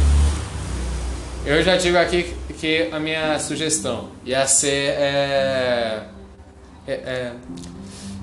Eu 1.46 1.62
já 1.62 1.76
digo 1.76 1.96
aqui 1.96 2.34
que 2.60 2.88
a 2.92 3.00
minha 3.00 3.38
sugestão 3.38 4.10
ia 4.26 4.46
ser 4.46 4.90
é, 4.90 6.02
é, 6.86 6.92
é, 6.92 7.32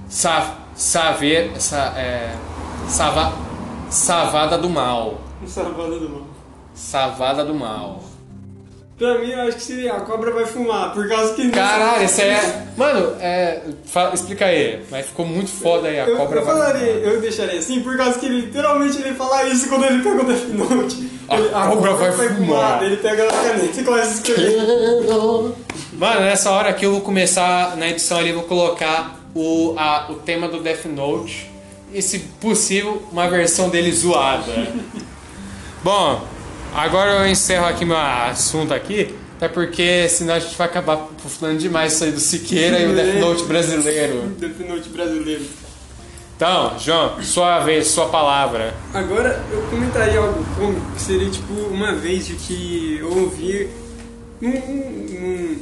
sa, 0.09 0.55
saver, 0.75 1.51
sa, 1.61 1.93
é, 1.95 2.33
sava, 2.87 3.31
savada 3.89 4.57
do 4.57 4.69
mal, 4.69 5.21
Savada 5.47 5.97
do 5.99 6.09
mal. 6.09 6.21
savada 6.75 7.45
do 7.45 7.53
mal. 7.53 8.03
Pra 8.97 9.17
mim, 9.19 9.31
eu 9.31 9.39
acho 9.47 9.55
que 9.55 9.63
seria 9.63 9.93
a 9.93 10.01
cobra 10.01 10.29
vai 10.31 10.45
fumar, 10.45 10.93
por 10.93 11.07
causa 11.07 11.33
que... 11.33 11.49
Caralho, 11.51 12.03
isso 12.03 12.19
é, 12.19 12.65
mano, 12.75 13.15
é, 13.21 13.61
fa- 13.85 14.11
explica 14.13 14.43
aí, 14.47 14.83
mas 14.91 15.05
ficou 15.05 15.25
muito 15.25 15.49
foda 15.49 15.87
aí 15.87 15.97
a 16.01 16.05
Eu, 16.05 16.17
cobra 16.17 16.41
eu 16.41 16.45
vai 16.45 16.53
falaria, 16.53 16.93
fumar. 16.95 17.13
eu 17.13 17.21
deixaria 17.21 17.59
assim, 17.59 17.81
por 17.81 17.95
causa 17.95 18.19
que 18.19 18.25
ele, 18.25 18.41
literalmente 18.41 18.97
ele 19.01 19.13
fala 19.15 19.43
isso 19.45 19.69
quando 19.69 19.85
ele 19.85 20.03
pega 20.03 20.21
o 20.21 20.25
Death 20.25 20.47
Note. 20.49 21.09
A 21.29 21.37
Ele- 21.37 21.49
cobra 21.49 21.93
vai 21.93 22.11
fumar. 22.11 22.83
Ele 22.83 22.97
pega 22.97 23.23
a 23.23 23.31
caneta 23.31 23.79
e 23.79 23.83
começa 23.85 24.09
a 24.09 24.13
escrever. 24.15 24.57
Mano, 25.93 26.21
nessa 26.21 26.51
hora 26.51 26.69
aqui 26.69 26.85
eu 26.85 26.91
vou 26.91 27.01
começar 27.01 27.77
na 27.77 27.87
edição 27.87 28.17
ali, 28.17 28.33
vou 28.33 28.43
colocar 28.43 29.15
o, 29.33 29.75
a, 29.77 30.07
o 30.11 30.15
tema 30.15 30.47
do 30.47 30.61
Death 30.61 30.85
Note 30.85 31.49
e, 31.93 32.01
se 32.01 32.19
possível, 32.39 33.01
uma 33.11 33.29
versão 33.29 33.69
dele 33.69 33.91
zoada. 33.91 34.73
Bom, 35.83 36.25
agora 36.73 37.23
eu 37.23 37.27
encerro 37.27 37.65
aqui 37.65 37.85
meu 37.85 37.97
assunto 37.97 38.73
aqui, 38.73 39.15
até 39.37 39.47
porque 39.47 40.07
senão 40.09 40.35
a 40.35 40.39
gente 40.39 40.55
vai 40.55 40.67
acabar 40.67 41.07
falando 41.27 41.57
demais 41.57 41.93
isso 41.93 42.03
aí 42.03 42.11
do 42.11 42.19
Siqueira 42.19 42.79
e 42.79 42.91
o 42.91 42.95
Death 42.95 43.15
Note 43.19 43.43
brasileiro. 43.43 44.21
Death 44.37 44.59
Note 44.67 44.89
brasileiro. 44.89 45.45
Então, 46.35 46.79
João, 46.79 47.21
sua 47.21 47.59
vez, 47.59 47.87
sua 47.87 48.07
palavra. 48.07 48.73
Agora, 48.93 49.43
eu 49.51 49.61
comentaria 49.63 50.19
algo 50.19 50.45
cômico, 50.55 50.91
que 50.95 51.01
seria 51.01 51.29
tipo 51.29 51.51
uma 51.53 51.93
vez 51.93 52.27
de 52.27 52.35
que 52.35 52.97
eu 52.97 53.09
ouvi 53.09 53.69
num, 54.39 54.51
num, 54.51 55.59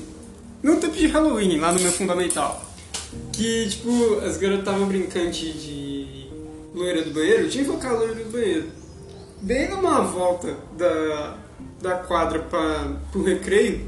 num 0.61 0.79
tempo 0.79 0.95
de 0.95 1.07
Halloween, 1.07 1.57
lá 1.57 1.71
no 1.71 1.79
meu 1.79 1.91
fundamental. 1.91 2.66
Que, 3.31 3.69
tipo, 3.69 4.19
as 4.19 4.37
garotas 4.37 4.65
estavam 4.65 4.87
brincando 4.87 5.31
de, 5.31 5.53
de 5.53 6.29
loira 6.73 7.03
do 7.03 7.11
banheiro, 7.11 7.49
tinha 7.49 7.63
que 7.63 7.69
colocar 7.69 7.89
a 7.89 7.93
loira 7.93 8.15
do 8.15 8.31
banheiro. 8.31 8.65
Bem 9.41 9.69
numa 9.69 10.01
volta 10.01 10.55
da, 10.77 11.37
da 11.81 11.95
quadra 11.97 12.39
pra, 12.39 12.93
pro 13.11 13.23
recreio, 13.23 13.85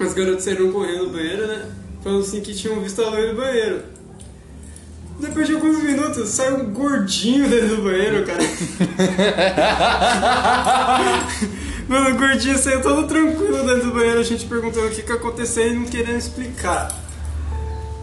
as 0.00 0.14
garotas 0.14 0.44
saíram 0.44 0.72
correndo 0.72 1.06
do 1.06 1.12
banheiro, 1.12 1.46
né? 1.46 1.70
Falando 2.02 2.22
assim 2.22 2.40
que 2.40 2.54
tinham 2.54 2.80
visto 2.80 3.02
a 3.02 3.10
loira 3.10 3.32
do 3.32 3.40
banheiro. 3.40 3.82
Depois 5.20 5.48
de 5.48 5.54
alguns 5.54 5.82
minutos, 5.82 6.28
sai 6.28 6.52
um 6.52 6.72
gordinho 6.72 7.46
dentro 7.50 7.76
do 7.76 7.82
banheiro, 7.82 8.24
cara. 8.24 8.38
Mano, 11.88 12.10
o 12.10 12.18
gordinho 12.18 12.58
saiu 12.58 12.82
todo 12.82 13.08
tranquilo 13.08 13.66
dentro 13.66 13.86
do 13.86 13.94
banheiro, 13.94 14.20
a 14.20 14.22
gente 14.22 14.46
perguntando 14.46 14.86
o 14.86 14.90
que 14.90 15.02
que 15.02 15.12
aconteceu 15.12 15.72
e 15.72 15.74
não 15.74 15.86
querendo 15.86 16.18
explicar. 16.18 17.07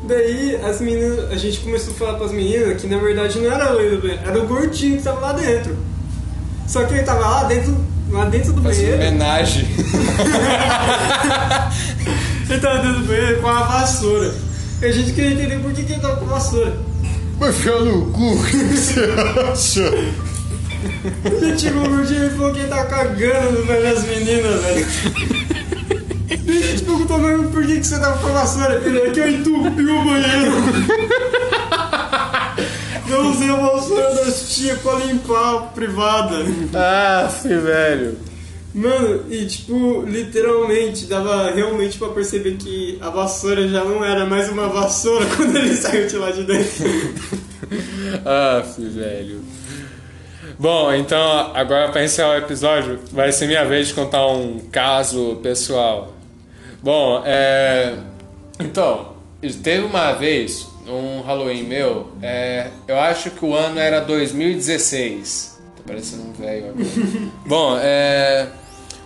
Daí 0.08 0.56
as 0.64 0.80
meninas, 0.82 1.32
a 1.32 1.36
gente 1.36 1.60
começou 1.60 1.94
a 1.94 1.98
falar 1.98 2.14
pras 2.16 2.32
meninas 2.32 2.80
que 2.82 2.88
na 2.88 2.98
verdade 2.98 3.40
não 3.40 3.52
era 3.52 3.72
o 3.72 3.74
loiro 3.74 3.96
do 3.98 4.02
banheiro, 4.04 4.22
era 4.26 4.40
o 4.40 4.48
gordinho 4.48 4.98
que 4.98 5.04
tava 5.04 5.20
lá 5.20 5.34
dentro. 5.34 5.76
Só 6.68 6.84
que 6.86 6.94
ele 6.94 7.04
tava 7.04 7.20
lá 7.22 7.44
dentro, 7.46 7.76
lá 8.12 8.26
dentro 8.26 8.54
do 8.54 8.62
Faz 8.62 8.78
banheiro. 8.78 8.98
homenagem. 8.98 9.68
Ele 12.50 12.60
tava 12.60 12.78
dentro 12.80 13.00
do 13.02 13.08
banheiro 13.08 13.42
com 13.42 13.48
a 13.48 13.64
vassoura. 13.64 14.34
E 14.82 14.86
a 14.86 14.92
gente 14.92 15.14
queria 15.14 15.32
entender 15.32 15.60
por 15.60 15.72
que, 15.74 15.84
que 15.84 15.94
ele 15.94 16.02
tava 16.02 16.18
com 16.18 16.26
a 16.26 16.30
vassoura. 16.30 16.78
Vai 17.40 17.52
ficar 17.52 17.80
no 17.80 18.12
cu, 18.12 18.34
o 18.34 18.44
que 18.46 18.58
você 18.58 19.02
acha? 19.52 19.92
Gente 21.42 21.62
chegou 21.62 21.82
no 21.84 21.90
gordinho 21.98 22.28
e 22.28 22.30
falou 22.30 22.54
que 22.54 22.60
ele 22.60 22.68
tava 22.68 22.86
cagando 22.86 23.60
no 23.60 23.66
banheiro 23.66 23.96
das 23.96 24.04
meninas, 24.06 24.62
velho. 24.64 24.86
Gente 26.30 26.84
perguntou, 26.84 27.20
mas 27.20 27.50
por 27.50 27.66
que, 27.66 27.80
que 27.80 27.88
você 27.88 28.00
tava 28.00 28.18
com 28.20 28.28
a 28.28 28.32
vassoura? 28.32 28.82
Ele 28.84 29.00
é 29.00 29.10
que 29.12 29.20
eu 29.20 29.30
entupi 29.30 29.84
o 29.84 30.04
banheiro. 30.04 30.52
Eu 33.08 33.30
usei 33.30 33.50
a 33.50 33.56
vassoura 33.56 34.16
das 34.16 34.50
tia 34.50 34.76
pra 34.78 34.96
limpar 34.96 35.56
a 35.56 35.62
privada. 35.68 36.38
Ah, 36.74 37.30
velho. 37.44 38.18
Mano, 38.74 39.24
e 39.30 39.46
tipo, 39.46 40.02
literalmente, 40.02 41.06
dava 41.06 41.52
realmente 41.52 41.98
pra 41.98 42.10
perceber 42.10 42.58
que 42.58 42.98
a 43.00 43.10
vassoura 43.10 43.68
já 43.70 43.86
não 43.86 44.04
era 44.04 44.26
mais 44.26 44.50
uma 44.50 44.68
vassoura 44.68 45.26
quando 45.38 45.56
ele 45.56 45.74
saiu 45.76 46.08
de 46.08 46.18
lá 46.18 46.32
de 46.32 46.44
dentro. 46.44 46.84
ah, 48.26 48.64
velho. 48.78 49.42
Bom, 50.58 50.92
então 50.94 51.22
agora 51.54 51.90
para 51.90 52.04
encerrar 52.04 52.32
o 52.32 52.38
episódio, 52.38 53.00
vai 53.12 53.32
ser 53.32 53.48
minha 53.48 53.64
vez 53.66 53.88
de 53.88 53.94
contar 53.94 54.26
um 54.28 54.60
caso 54.72 55.40
pessoal. 55.44 56.15
Bom, 56.86 57.24
é. 57.26 57.96
Então, 58.60 59.14
teve 59.64 59.84
uma 59.84 60.14
vez 60.14 60.68
um 60.88 61.22
Halloween 61.22 61.64
meu, 61.64 62.12
é... 62.22 62.68
eu 62.88 63.00
acho 63.00 63.32
que 63.32 63.44
o 63.44 63.56
ano 63.56 63.80
era 63.80 64.02
2016. 64.02 65.60
Tô 65.78 65.82
parecendo 65.82 66.30
um 66.30 66.34
velho 66.34 66.70
agora. 66.70 66.86
Bom, 67.44 67.76
é. 67.82 68.50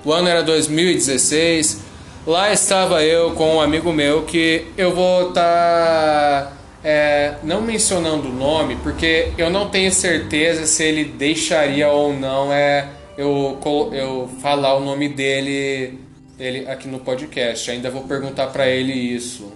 O 0.03 0.11
ano 0.11 0.27
era 0.27 0.43
2016. 0.43 1.79
Lá 2.27 2.51
estava 2.51 3.01
eu 3.01 3.31
com 3.31 3.55
um 3.55 3.61
amigo 3.61 3.93
meu 3.93 4.23
que 4.23 4.67
eu 4.77 4.93
vou 4.93 5.29
estar. 5.29 6.47
Tá, 6.51 6.53
é, 6.83 7.35
não 7.43 7.61
mencionando 7.61 8.27
o 8.27 8.33
nome, 8.33 8.75
porque 8.83 9.31
eu 9.37 9.49
não 9.49 9.69
tenho 9.69 9.91
certeza 9.93 10.65
se 10.65 10.83
ele 10.83 11.05
deixaria 11.05 11.87
ou 11.89 12.11
não 12.11 12.51
é, 12.51 12.89
eu, 13.17 13.57
eu 13.93 14.29
falar 14.41 14.75
o 14.75 14.81
nome 14.81 15.07
dele, 15.07 15.97
dele 16.39 16.67
aqui 16.69 16.87
no 16.87 16.99
podcast. 17.01 17.69
Ainda 17.69 17.91
vou 17.91 18.03
perguntar 18.03 18.47
para 18.47 18.67
ele 18.67 18.93
isso. 18.93 19.51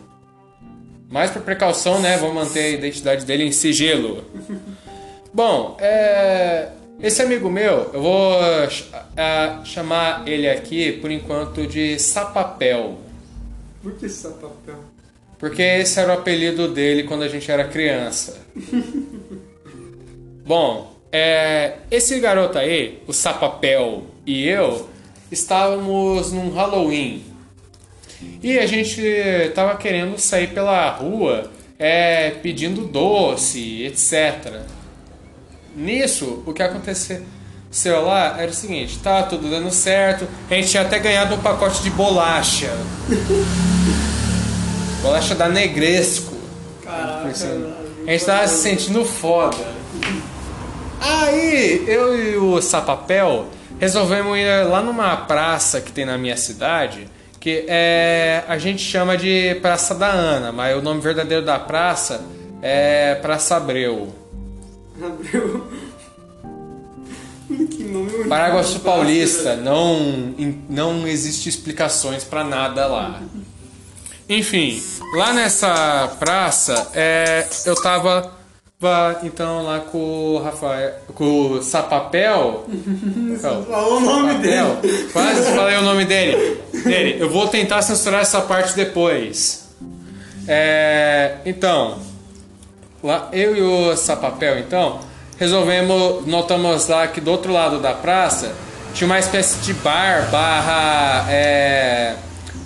Mas 1.10 1.32
por 1.32 1.41
precaução, 1.41 2.02
né? 2.02 2.17
Vou 2.17 2.34
manter 2.34 2.60
a 2.60 2.69
identidade 2.72 3.26
dele 3.26 3.46
em 3.46 3.52
sigilo. 3.52 4.26
Bom, 5.34 5.78
é, 5.80 6.69
esse 7.02 7.22
amigo 7.22 7.50
meu, 7.50 7.89
eu 7.93 8.02
vou 8.02 8.36
chamar 9.63 10.28
ele 10.28 10.48
aqui 10.48 10.91
por 10.91 11.10
enquanto 11.10 11.65
de 11.65 11.98
Sapapel. 11.98 13.00
Por 13.82 13.93
que 13.93 14.10
Sapapel? 14.10 14.84
Porque 15.39 15.62
esse 15.62 16.00
era 16.00 16.10
o 16.10 16.19
apelido 16.19 16.67
dele 16.67 17.04
quando 17.04 17.24
a 17.24 17.28
gente 17.28 17.50
era 17.50 17.63
criança. 17.63 18.39
Bom, 20.46 20.93
é, 21.12 21.78
esse 21.89 22.19
garoto 22.19 22.58
aí, 22.58 23.02
o 23.08 23.13
Sapapel 23.13 24.04
e 24.26 24.48
eu, 24.48 24.89
estávamos 25.34 26.32
num 26.32 26.52
Halloween. 26.52 27.24
E 28.41 28.58
a 28.58 28.65
gente 28.65 29.02
tava 29.54 29.76
querendo 29.76 30.17
sair 30.17 30.54
pela 30.54 30.89
rua 30.91 31.52
é, 31.78 32.32
pedindo 32.41 32.86
doce, 32.86 33.84
etc. 33.84 34.62
Nisso, 35.76 36.43
o 36.46 36.54
que 36.54 36.62
aconteceu 36.63 37.22
lá 38.06 38.39
era 38.39 38.50
o 38.50 38.54
seguinte: 38.54 39.00
tá 39.00 39.24
tudo 39.24 39.50
dando 39.50 39.72
certo, 39.72 40.28
a 40.50 40.54
gente 40.54 40.69
tinha 40.69 40.84
até 40.84 41.00
ganhado 41.00 41.36
um 41.36 41.39
pacote 41.39 41.82
de 41.82 41.89
bolacha. 41.89 42.72
bolacha 45.02 45.36
da 45.36 45.50
Negresco. 45.50 46.34
Caraca, 46.84 47.28
a 48.08 48.12
gente 48.12 48.26
tava 48.26 48.48
se 48.48 48.62
sentindo 48.62 49.04
foda. 49.04 49.74
Aí 51.02 51.84
eu 51.88 52.17
e 52.17 52.38
o 52.38 52.62
Sapapel 52.62 53.48
resolvemos 53.84 54.38
ir 54.38 54.65
lá 54.65 54.82
numa 54.82 55.15
praça 55.17 55.82
que 55.82 55.91
tem 55.91 56.06
na 56.06 56.17
minha 56.17 56.38
cidade, 56.38 57.06
que 57.38 57.65
é 57.67 58.46
a 58.48 58.58
gente 58.58 58.82
chama 58.82 59.17
de 59.17 59.56
Praça 59.62 59.93
da 59.93 60.08
Ana, 60.08 60.54
mas 60.54 60.78
o 60.78 60.82
nome 60.82 61.02
verdadeiro 61.02 61.43
da 61.43 61.60
praça 61.60 62.24
é 62.62 63.15
Praça 63.15 63.58
Abreu. 63.58 64.15
Abreu. 65.04 65.67
que 67.69 67.84
nome 67.84 68.24
Paraguaçu 68.24 68.80
Paulista, 68.80 69.58
não, 69.58 70.34
não 70.69 71.06
existe 71.06 71.50
explicações 71.50 72.24
para 72.24 72.41
nada 72.46 72.88
lá. 72.88 73.22
Enfim, 74.30 74.82
lá 75.17 75.34
nessa 75.34 76.15
praça, 76.19 76.89
é, 76.93 77.46
eu 77.65 77.76
tava, 77.76 78.32
tava 78.84 79.19
então 79.24 79.63
lá 79.63 79.80
com 79.80 79.98
o 79.98 80.43
Rafael, 80.43 80.93
com 81.15 81.52
o 81.52 81.63
Sapapel. 81.63 82.65
Falou 83.41 83.98
o 83.98 84.00
nome 84.02 84.34
Sapapel, 84.34 84.76
dele. 84.76 85.10
Quase 85.13 85.52
falei 85.56 85.78
o 85.78 85.82
nome 85.82 86.06
dele. 86.06 86.62
dele. 86.84 87.15
Eu 87.17 87.30
vou 87.30 87.48
tentar 87.48 87.82
censurar 87.82 88.22
essa 88.22 88.41
parte 88.41 88.76
depois. 88.76 89.69
É, 90.46 91.38
então, 91.46 91.98
lá 93.02 93.30
eu 93.32 93.56
e 93.56 93.62
o 93.62 93.96
Sapapel, 93.96 94.60
então, 94.60 95.00
resolvemos, 95.38 96.28
notamos 96.28 96.88
lá 96.89 97.08
que 97.08 97.22
do 97.22 97.32
outro 97.32 97.54
lado 97.54 97.80
da 97.80 97.93
praça 97.93 98.52
tinha 98.93 99.06
uma 99.06 99.17
espécie 99.17 99.60
de 99.62 99.74
bar 99.76 100.30
barra 100.30 101.32
é, 101.32 102.15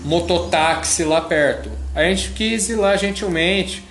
mototáxi 0.04 1.04
lá 1.04 1.22
perto. 1.22 1.70
A 1.94 2.02
gente 2.04 2.32
quis 2.32 2.70
ir 2.70 2.76
lá 2.76 2.98
gentilmente 2.98 3.87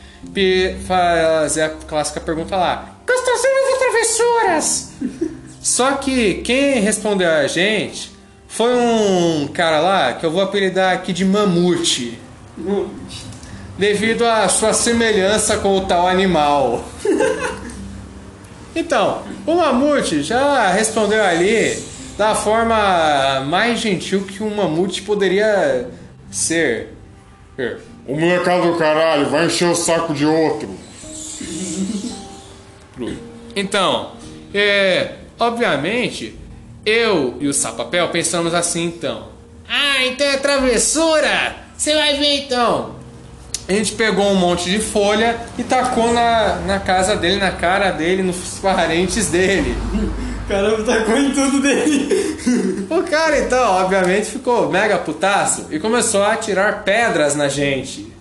fazer 0.86 1.62
a 1.62 1.68
clássica 1.70 2.20
pergunta 2.20 2.56
lá: 2.56 2.96
Gostosinhas 3.06 3.70
ou 3.70 3.78
travessuras? 3.78 4.92
Só 5.60 5.92
que 5.92 6.34
quem 6.42 6.80
respondeu 6.80 7.30
a 7.30 7.46
gente 7.46 8.12
foi 8.48 8.74
um 8.74 9.48
cara 9.48 9.80
lá 9.80 10.12
que 10.14 10.24
eu 10.24 10.30
vou 10.30 10.40
apelidar 10.40 10.94
aqui 10.94 11.12
de 11.12 11.24
Mamute. 11.24 12.18
Mamute. 12.56 13.24
Devido 13.78 14.24
à 14.24 14.48
sua 14.48 14.72
semelhança 14.72 15.58
com 15.58 15.76
o 15.76 15.82
tal 15.82 16.06
animal. 16.08 16.84
Então, 18.74 19.22
o 19.46 19.54
Mamute 19.54 20.22
já 20.22 20.68
respondeu 20.68 21.24
ali 21.24 21.82
da 22.16 22.34
forma 22.34 23.40
mais 23.46 23.80
gentil 23.80 24.24
que 24.24 24.42
um 24.42 24.54
mamute 24.54 25.02
poderia 25.02 25.88
ser. 26.30 26.94
O 28.06 28.14
molecado 28.14 28.72
do 28.72 28.78
caralho 28.78 29.28
vai 29.28 29.46
encher 29.46 29.68
o 29.68 29.74
saco 29.74 30.14
de 30.14 30.24
outro. 30.24 30.68
Então, 33.54 34.12
é, 34.54 35.14
obviamente, 35.38 36.38
eu 36.84 37.36
e 37.40 37.48
o 37.48 37.52
Sapapel 37.52 38.08
pensamos 38.08 38.54
assim 38.54 38.84
então. 38.84 39.28
Ah, 39.68 40.04
então 40.06 40.26
é 40.26 40.36
travessura! 40.36 41.56
Você 41.76 41.94
vai 41.94 42.16
ver 42.16 42.44
então! 42.44 42.96
a 43.68 43.72
gente 43.72 43.92
pegou 43.92 44.30
um 44.30 44.36
monte 44.36 44.70
de 44.70 44.78
folha 44.78 45.36
e 45.58 45.64
tacou 45.64 46.12
na, 46.12 46.56
na 46.66 46.78
casa 46.78 47.16
dele, 47.16 47.36
na 47.36 47.50
cara 47.50 47.90
dele, 47.90 48.22
nos 48.22 48.60
parentes 48.60 49.28
dele. 49.28 49.76
Caramba, 50.48 50.82
tacou 50.84 51.16
em 51.16 51.32
tudo 51.32 51.60
dele. 51.60 52.86
O 52.88 53.02
cara 53.02 53.38
então, 53.40 53.72
obviamente, 53.82 54.30
ficou 54.30 54.70
mega 54.70 54.96
putaço 54.98 55.66
e 55.70 55.80
começou 55.80 56.22
a 56.22 56.34
atirar 56.34 56.84
pedras 56.84 57.34
na 57.34 57.48
gente. 57.48 58.12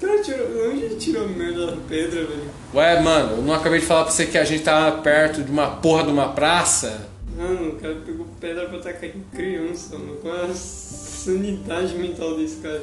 Cara, 0.00 0.22
tirou, 0.22 0.70
onde 0.70 0.84
ele 0.84 0.96
tirou 0.96 1.28
merda 1.28 1.66
da 1.66 1.76
pedra, 1.86 2.24
velho? 2.24 2.50
Ué, 2.74 3.02
mano, 3.02 3.36
eu 3.36 3.42
não 3.42 3.52
acabei 3.52 3.80
de 3.80 3.84
falar 3.84 4.04
pra 4.04 4.12
você 4.12 4.24
que 4.24 4.38
a 4.38 4.44
gente 4.44 4.62
tava 4.62 5.02
perto 5.02 5.42
de 5.42 5.50
uma 5.50 5.66
porra 5.68 6.04
de 6.04 6.10
uma 6.10 6.28
praça? 6.28 7.08
Mano, 7.36 7.70
o 7.70 7.76
cara 7.76 7.96
pegou 8.06 8.26
pedra 8.40 8.66
pra 8.66 8.78
tacar 8.78 9.04
em 9.04 9.22
criança, 9.34 9.98
mano. 9.98 10.16
Qual 10.22 10.34
é 10.34 10.46
a 10.46 10.54
sanidade 10.54 11.94
mental 11.94 12.36
desse 12.38 12.56
cara? 12.56 12.82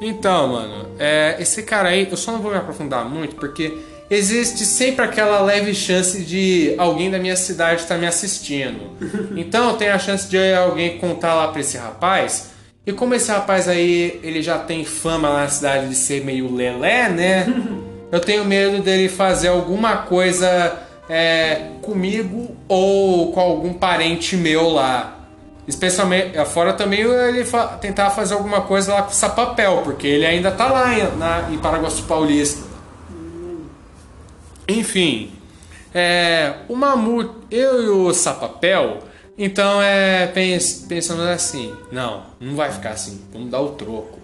Então, 0.00 0.48
mano, 0.48 0.88
é, 0.98 1.36
esse 1.40 1.62
cara 1.64 1.88
aí, 1.88 2.08
eu 2.08 2.16
só 2.16 2.30
não 2.32 2.40
vou 2.40 2.52
me 2.52 2.58
aprofundar 2.58 3.04
muito 3.04 3.34
porque 3.36 3.76
existe 4.14 4.66
sempre 4.66 5.04
aquela 5.04 5.40
leve 5.40 5.74
chance 5.74 6.22
de 6.22 6.74
alguém 6.76 7.10
da 7.10 7.18
minha 7.18 7.36
cidade 7.36 7.82
estar 7.82 7.94
tá 7.94 8.00
me 8.00 8.06
assistindo. 8.06 8.92
Então 9.34 9.76
tem 9.76 9.88
a 9.88 9.98
chance 9.98 10.28
de 10.28 10.54
alguém 10.54 10.98
contar 10.98 11.34
lá 11.34 11.48
pra 11.48 11.60
esse 11.60 11.78
rapaz. 11.78 12.50
E 12.86 12.92
como 12.92 13.14
esse 13.14 13.30
rapaz 13.30 13.68
aí, 13.68 14.20
ele 14.22 14.42
já 14.42 14.58
tem 14.58 14.84
fama 14.84 15.28
lá 15.28 15.42
na 15.42 15.48
cidade 15.48 15.88
de 15.88 15.94
ser 15.94 16.24
meio 16.24 16.54
lelé, 16.54 17.08
né? 17.08 17.46
Eu 18.12 18.20
tenho 18.20 18.44
medo 18.44 18.82
dele 18.82 19.08
fazer 19.08 19.48
alguma 19.48 19.98
coisa 19.98 20.78
é, 21.08 21.68
comigo 21.80 22.54
ou 22.68 23.32
com 23.32 23.40
algum 23.40 23.72
parente 23.72 24.36
meu 24.36 24.68
lá. 24.68 25.20
Especialmente, 25.66 26.32
fora 26.46 26.74
também 26.74 27.00
ele 27.00 27.44
fa 27.44 27.68
tentar 27.68 28.10
fazer 28.10 28.34
alguma 28.34 28.60
coisa 28.62 28.92
lá 28.92 29.02
com 29.02 29.10
o 29.10 29.14
Sapapel, 29.14 29.80
porque 29.82 30.06
ele 30.06 30.26
ainda 30.26 30.50
tá 30.50 30.70
lá 30.70 30.92
em, 30.92 31.16
na, 31.16 31.48
em 31.50 31.58
Paraguaçu 31.58 32.02
Paulista. 32.02 32.71
Enfim, 34.68 35.30
é, 35.94 36.54
o 36.68 36.76
Mamute, 36.76 37.30
eu 37.50 37.82
e 37.82 37.88
o 37.88 38.12
Sapapel, 38.14 38.98
então 39.36 39.82
é, 39.82 40.26
pens, 40.28 40.84
pensamos 40.88 41.24
assim, 41.24 41.72
não, 41.90 42.22
não 42.40 42.54
vai 42.54 42.70
ficar 42.70 42.90
assim, 42.90 43.20
vamos 43.32 43.50
dar 43.50 43.60
o 43.60 43.70
troco. 43.70 44.20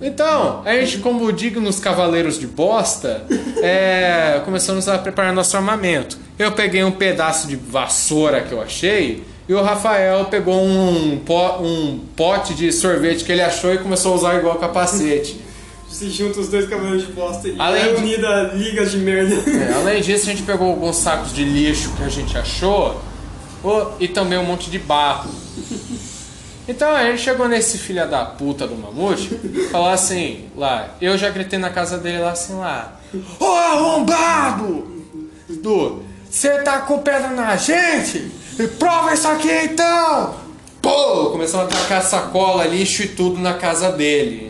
Então, 0.00 0.62
a 0.64 0.74
gente, 0.74 0.98
como 0.98 1.32
dignos 1.32 1.78
cavaleiros 1.78 2.38
de 2.38 2.46
bosta, 2.46 3.24
é, 3.62 4.40
começamos 4.44 4.88
a 4.88 4.98
preparar 4.98 5.32
nosso 5.32 5.56
armamento. 5.56 6.18
Eu 6.38 6.52
peguei 6.52 6.82
um 6.82 6.90
pedaço 6.90 7.46
de 7.46 7.56
vassoura 7.56 8.40
que 8.42 8.52
eu 8.52 8.60
achei 8.60 9.24
e 9.48 9.54
o 9.54 9.62
Rafael 9.62 10.26
pegou 10.26 10.62
um, 10.62 11.20
um 11.60 11.98
pote 12.14 12.54
de 12.54 12.70
sorvete 12.70 13.24
que 13.24 13.32
ele 13.32 13.40
achou 13.40 13.72
e 13.72 13.78
começou 13.78 14.12
a 14.12 14.16
usar 14.16 14.38
igual 14.38 14.56
capacete. 14.56 15.40
Se 15.88 16.10
junta 16.10 16.40
os 16.40 16.48
dois 16.48 16.68
cavaleiros 16.68 17.06
de 17.06 17.12
bosta 17.12 17.48
e 17.48 17.56
além 17.58 17.82
é 17.82 17.96
unida 17.96 18.50
de... 18.50 18.58
ligas 18.58 18.90
de 18.90 18.98
merda. 18.98 19.34
É, 19.50 19.72
além 19.74 20.02
disso, 20.02 20.28
a 20.28 20.32
gente 20.32 20.42
pegou 20.42 20.68
alguns 20.68 20.96
sacos 20.96 21.32
de 21.32 21.42
lixo 21.44 21.92
que 21.96 22.02
a 22.02 22.08
gente 22.08 22.36
achou 22.36 23.00
e 23.98 24.06
também 24.06 24.38
um 24.38 24.44
monte 24.44 24.70
de 24.70 24.78
barro. 24.78 25.30
Então 26.68 26.94
a 26.94 27.04
gente 27.04 27.22
chegou 27.22 27.48
nesse 27.48 27.78
filho 27.78 28.06
da 28.08 28.26
puta 28.26 28.66
do 28.66 28.76
mamute, 28.76 29.30
falou 29.72 29.88
assim, 29.88 30.50
lá, 30.54 30.94
eu 31.00 31.16
já 31.16 31.30
gritei 31.30 31.58
na 31.58 31.70
casa 31.70 31.96
dele 31.96 32.18
lá 32.18 32.32
assim 32.32 32.54
lá. 32.54 33.00
Ô 33.40 33.46
arrombado! 33.46 34.86
Du, 35.48 36.02
você 36.30 36.58
tá 36.58 36.80
com 36.80 36.98
pedra 36.98 37.30
na 37.30 37.56
gente? 37.56 38.30
E 38.58 38.66
prova 38.68 39.14
isso 39.14 39.26
aqui 39.26 39.50
então! 39.50 40.34
Pô! 40.82 41.30
Começou 41.30 41.62
a 41.62 41.66
tacar 41.66 42.02
sacola, 42.02 42.66
lixo 42.66 43.02
e 43.02 43.08
tudo 43.08 43.40
na 43.40 43.54
casa 43.54 43.90
dele. 43.90 44.47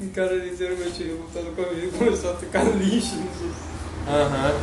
O 0.00 0.08
cara 0.10 0.34
literalmente 0.34 1.02
revoltado 1.02 1.46
comigo 1.56 1.86
e 1.86 1.98
começou 1.98 2.30
a 2.30 2.34
tocar 2.34 2.64
lixo. 2.76 3.18
Aham. 4.06 4.54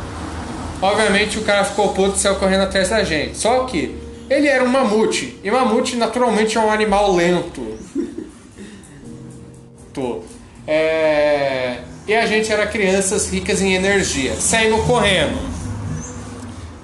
Obviamente 0.80 1.38
o 1.38 1.42
cara 1.42 1.64
ficou 1.64 1.92
puto 1.92 2.16
e 2.16 2.18
saiu 2.18 2.36
correndo 2.36 2.62
atrás 2.62 2.88
da 2.88 3.04
gente. 3.04 3.36
Só 3.36 3.64
que 3.64 3.94
ele 4.30 4.48
era 4.48 4.64
um 4.64 4.68
mamute. 4.68 5.38
E 5.44 5.50
mamute 5.50 5.96
naturalmente 5.96 6.56
é 6.56 6.60
um 6.60 6.70
animal 6.70 7.14
lento. 7.14 7.76
Tô. 9.92 10.22
É... 10.66 11.80
E 12.06 12.14
a 12.14 12.24
gente 12.26 12.50
era 12.52 12.66
crianças 12.66 13.30
ricas 13.30 13.60
em 13.60 13.74
energia, 13.74 14.34
saindo 14.36 14.78
correndo. 14.84 15.55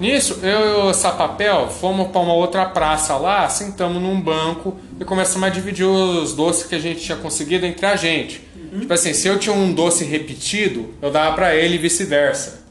Nisso, 0.03 0.41
eu 0.43 0.89
e 0.89 0.91
o 0.91 0.93
Sapapel 0.93 1.69
fomos 1.69 2.09
para 2.09 2.21
uma 2.21 2.35
outra 2.35 2.67
praça 2.67 3.17
lá, 3.17 3.49
sentamos 3.49 4.03
num 4.03 4.21
banco 4.21 4.77
e 4.99 5.05
começamos 5.05 5.47
a 5.47 5.49
dividir 5.49 5.87
os 5.87 6.35
doces 6.35 6.67
que 6.67 6.75
a 6.75 6.79
gente 6.81 7.03
tinha 7.03 7.17
conseguido 7.17 7.65
entre 7.67 7.87
a 7.87 7.95
gente. 7.95 8.43
Tipo 8.81 8.93
assim, 8.93 9.13
se 9.13 9.29
eu 9.29 9.39
tinha 9.39 9.55
um 9.55 9.73
doce 9.73 10.05
repetido, 10.05 10.93
eu 11.01 11.09
dava 11.09 11.37
para 11.37 11.55
ele 11.55 11.77
e 11.77 11.79
vice-versa. 11.79 12.65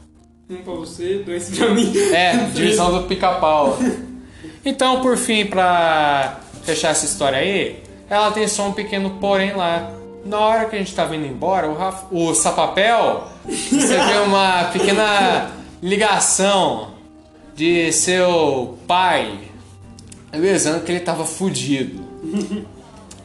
Um 0.50 0.56
pra 0.56 0.74
você, 0.74 1.22
dois 1.24 1.48
pra 1.56 1.70
mim. 1.70 1.90
É, 2.12 2.36
divisão 2.52 2.92
do 2.92 3.08
pica-pau. 3.08 3.78
Então, 4.62 5.00
por 5.00 5.16
fim, 5.16 5.46
pra 5.46 6.38
fechar 6.64 6.90
essa 6.90 7.06
história 7.06 7.38
aí, 7.38 7.82
ela 8.10 8.30
tem 8.30 8.46
só 8.46 8.68
um 8.68 8.72
pequeno 8.72 9.16
porém 9.18 9.54
lá. 9.54 9.90
Na 10.22 10.38
hora 10.38 10.66
que 10.66 10.76
a 10.76 10.78
gente 10.78 10.94
tava 10.94 11.16
indo 11.16 11.26
embora, 11.26 11.66
o, 11.66 11.74
Raf... 11.74 12.04
o 12.10 12.34
Sapapel 12.34 13.26
recebeu 13.48 14.24
uma 14.24 14.64
pequena 14.64 15.50
ligação 15.82 16.92
de 17.54 17.92
seu 17.92 18.78
pai 18.86 19.38
avisando 20.32 20.80
que 20.80 20.92
ele 20.92 21.00
tava 21.00 21.24
fudido. 21.24 22.02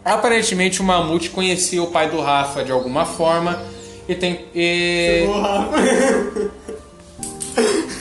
Aparentemente 0.04 0.82
o 0.82 0.84
Mamute 0.84 1.30
conhecia 1.30 1.84
o 1.84 1.88
pai 1.88 2.10
do 2.10 2.22
Rafa 2.22 2.63
de 2.63 2.72
alguma 2.72 3.06
forma 3.06 3.62
e 4.08 4.16
tem. 4.16 4.46
E... 4.56 5.26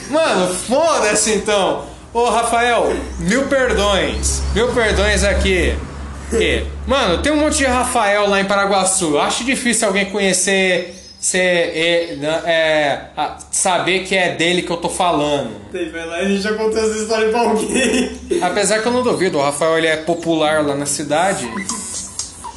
Mano, 0.09 0.53
foda-se 0.53 1.33
então! 1.33 1.83
Ô 2.13 2.29
Rafael, 2.29 2.95
mil 3.19 3.47
perdões. 3.47 4.41
Mil 4.55 4.73
perdões 4.73 5.23
aqui. 5.23 5.75
E, 6.33 6.65
mano, 6.85 7.21
tem 7.21 7.31
um 7.31 7.37
monte 7.37 7.59
de 7.59 7.65
Rafael 7.65 8.27
lá 8.27 8.41
em 8.41 8.43
Paraguaçu. 8.43 9.11
Eu 9.11 9.21
acho 9.21 9.45
difícil 9.45 9.87
alguém 9.87 10.07
conhecer. 10.07 10.96
Ser, 11.27 11.39
é, 11.39 12.17
é, 12.45 13.01
a- 13.17 13.37
saber 13.51 14.05
que 14.05 14.15
é 14.15 14.33
dele 14.33 14.61
que 14.61 14.71
eu 14.71 14.77
tô 14.77 14.87
falando. 14.87 15.49
Vai 15.73 16.05
lá 16.05 16.21
e 16.21 16.25
a 16.25 16.29
gente 16.29 16.41
já 16.41 16.53
contou 16.53 16.79
essa 16.79 16.97
história 16.97 17.27
pra 17.29 17.41
alguém. 17.41 18.17
Apesar 18.41 18.79
que 18.81 18.87
eu 18.87 18.93
não 18.93 19.03
duvido, 19.03 19.37
o 19.37 19.41
Rafael 19.41 19.77
ele 19.77 19.87
é 19.87 19.97
popular 19.97 20.63
lá 20.65 20.73
na 20.73 20.85
cidade. 20.85 21.45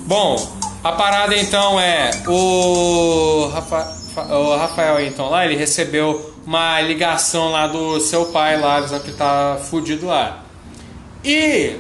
Bom, 0.07 0.37
a 0.85 0.93
parada 0.93 1.37
então 1.37 1.81
é 1.81 2.13
o, 2.29 3.51
Rafa- 3.53 3.93
Fa- 4.15 4.37
o 4.39 4.57
Rafael 4.57 5.05
então 5.05 5.29
lá, 5.29 5.45
ele 5.45 5.57
recebeu 5.57 6.33
uma 6.47 6.81
ligação 6.81 7.51
lá 7.51 7.67
do 7.67 7.99
seu 7.99 8.27
pai 8.27 8.57
lá, 8.61 8.81
dizendo 8.81 9.03
que 9.03 9.13
tá 9.13 9.59
fudido 9.69 10.07
lá. 10.07 10.45
E 11.25 11.75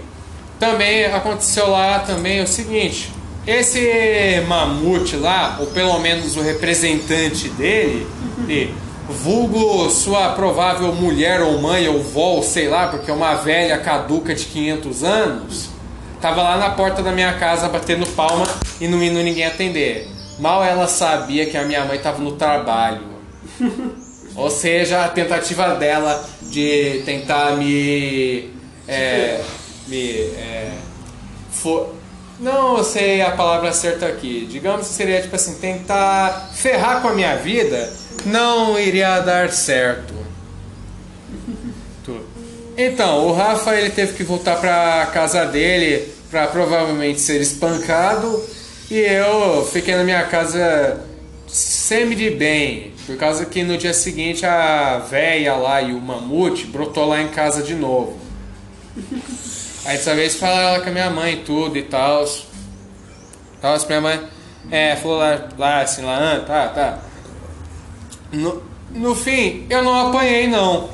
também 0.58 1.04
aconteceu 1.06 1.70
lá 1.70 2.00
também 2.00 2.42
o 2.42 2.48
seguinte, 2.48 3.12
esse 3.46 4.42
mamute 4.46 5.16
lá, 5.16 5.56
ou 5.60 5.66
pelo 5.66 5.98
menos 5.98 6.36
o 6.36 6.42
representante 6.42 7.48
dele, 7.50 8.06
e 8.48 8.70
vulgo 9.08 9.90
sua 9.90 10.30
provável 10.30 10.94
mulher 10.94 11.40
ou 11.40 11.60
mãe 11.60 11.88
ou 11.88 12.02
vó, 12.02 12.42
sei 12.42 12.68
lá, 12.68 12.88
porque 12.88 13.10
é 13.10 13.14
uma 13.14 13.34
velha 13.34 13.78
caduca 13.78 14.34
de 14.34 14.44
500 14.44 15.04
anos, 15.04 15.70
tava 16.20 16.42
lá 16.42 16.56
na 16.58 16.70
porta 16.70 17.02
da 17.02 17.10
minha 17.10 17.32
casa 17.34 17.68
batendo 17.68 18.06
palma 18.14 18.46
e 18.80 18.86
não 18.86 19.02
indo 19.02 19.20
ninguém 19.20 19.46
atender. 19.46 20.08
Mal 20.38 20.64
ela 20.64 20.86
sabia 20.86 21.46
que 21.46 21.56
a 21.56 21.64
minha 21.64 21.84
mãe 21.84 21.98
tava 21.98 22.22
no 22.22 22.32
trabalho. 22.32 23.02
Ou 24.34 24.50
seja, 24.50 25.04
a 25.04 25.08
tentativa 25.08 25.74
dela 25.74 26.24
de 26.42 27.02
tentar 27.04 27.56
me. 27.56 28.50
É, 28.86 29.42
me. 29.86 30.08
É, 30.08 30.72
for, 31.50 31.94
não 32.40 32.82
sei 32.82 33.20
a 33.20 33.32
palavra 33.32 33.72
certa 33.72 34.06
aqui. 34.06 34.48
Digamos 34.50 34.88
que 34.88 34.94
seria 34.94 35.20
tipo 35.20 35.36
assim: 35.36 35.54
tentar 35.54 36.50
ferrar 36.54 37.02
com 37.02 37.08
a 37.08 37.14
minha 37.14 37.36
vida 37.36 37.92
não 38.24 38.78
iria 38.78 39.20
dar 39.20 39.50
certo. 39.52 40.14
Então, 42.76 43.26
o 43.26 43.32
Rafa 43.32 43.76
ele 43.76 43.90
teve 43.90 44.14
que 44.14 44.22
voltar 44.22 44.56
pra 44.56 45.10
casa 45.12 45.44
dele 45.44 46.08
pra 46.30 46.46
provavelmente 46.46 47.20
ser 47.20 47.38
espancado 47.38 48.42
e 48.90 48.98
eu 48.98 49.68
fiquei 49.70 49.94
na 49.94 50.02
minha 50.02 50.24
casa 50.24 50.98
semi 51.46 52.14
de 52.14 52.30
bem, 52.30 52.92
por 53.04 53.16
causa 53.16 53.44
que 53.44 53.62
no 53.62 53.76
dia 53.76 53.92
seguinte 53.92 54.46
a 54.46 54.98
véia 54.98 55.54
lá 55.56 55.82
e 55.82 55.92
o 55.92 56.00
mamute 56.00 56.66
brotou 56.66 57.06
lá 57.06 57.20
em 57.20 57.28
casa 57.28 57.62
de 57.62 57.74
novo. 57.74 58.18
Aí 59.84 59.96
dessa 59.96 60.14
vez 60.14 60.36
falaram 60.36 60.82
com 60.82 60.88
a 60.90 60.92
minha 60.92 61.10
mãe 61.10 61.34
e 61.34 61.36
tudo 61.38 61.76
e 61.76 61.82
tal. 61.82 62.24
Tal, 63.60 63.76
minha 63.86 64.00
mãe 64.00 64.20
é, 64.70 64.96
falou 64.96 65.18
lá, 65.18 65.48
lá 65.58 65.80
assim, 65.80 66.02
lá, 66.02 66.34
ah, 66.34 66.40
tá, 66.40 66.68
tá. 66.68 66.98
No, 68.32 68.62
no 68.90 69.14
fim, 69.14 69.66
eu 69.68 69.82
não 69.82 70.08
apanhei 70.08 70.46
não. 70.46 70.90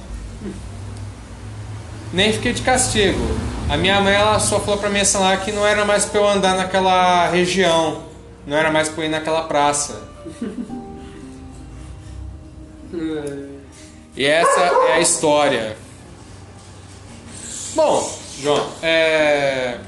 Nem 2.12 2.32
fiquei 2.32 2.52
de 2.52 2.62
castigo. 2.62 3.20
A 3.68 3.76
minha 3.76 4.00
mãe 4.00 4.14
ela 4.14 4.38
só 4.38 4.60
falou 4.60 4.78
pra 4.78 4.88
mim 4.88 5.00
assim 5.00 5.18
lá 5.18 5.36
que 5.36 5.50
não 5.50 5.66
era 5.66 5.84
mais 5.84 6.04
pra 6.04 6.20
eu 6.20 6.28
andar 6.28 6.56
naquela 6.56 7.28
região. 7.28 8.02
Não 8.46 8.56
era 8.56 8.70
mais 8.70 8.88
pra 8.88 9.02
eu 9.02 9.08
ir 9.08 9.10
naquela 9.10 9.42
praça. 9.42 10.02
E 14.16 14.24
essa 14.24 14.60
é 14.88 14.92
a 14.94 15.00
história. 15.00 15.76
Bom, 17.74 18.18
João, 18.40 18.66
é... 18.82 19.78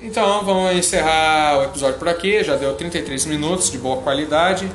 então 0.00 0.44
vamos 0.44 0.72
encerrar 0.76 1.58
o 1.58 1.64
episódio 1.64 1.98
por 1.98 2.08
aqui. 2.08 2.42
Já 2.44 2.56
deu 2.56 2.74
33 2.74 3.26
minutos 3.26 3.70
de 3.70 3.78
boa 3.78 4.00
qualidade. 4.02 4.70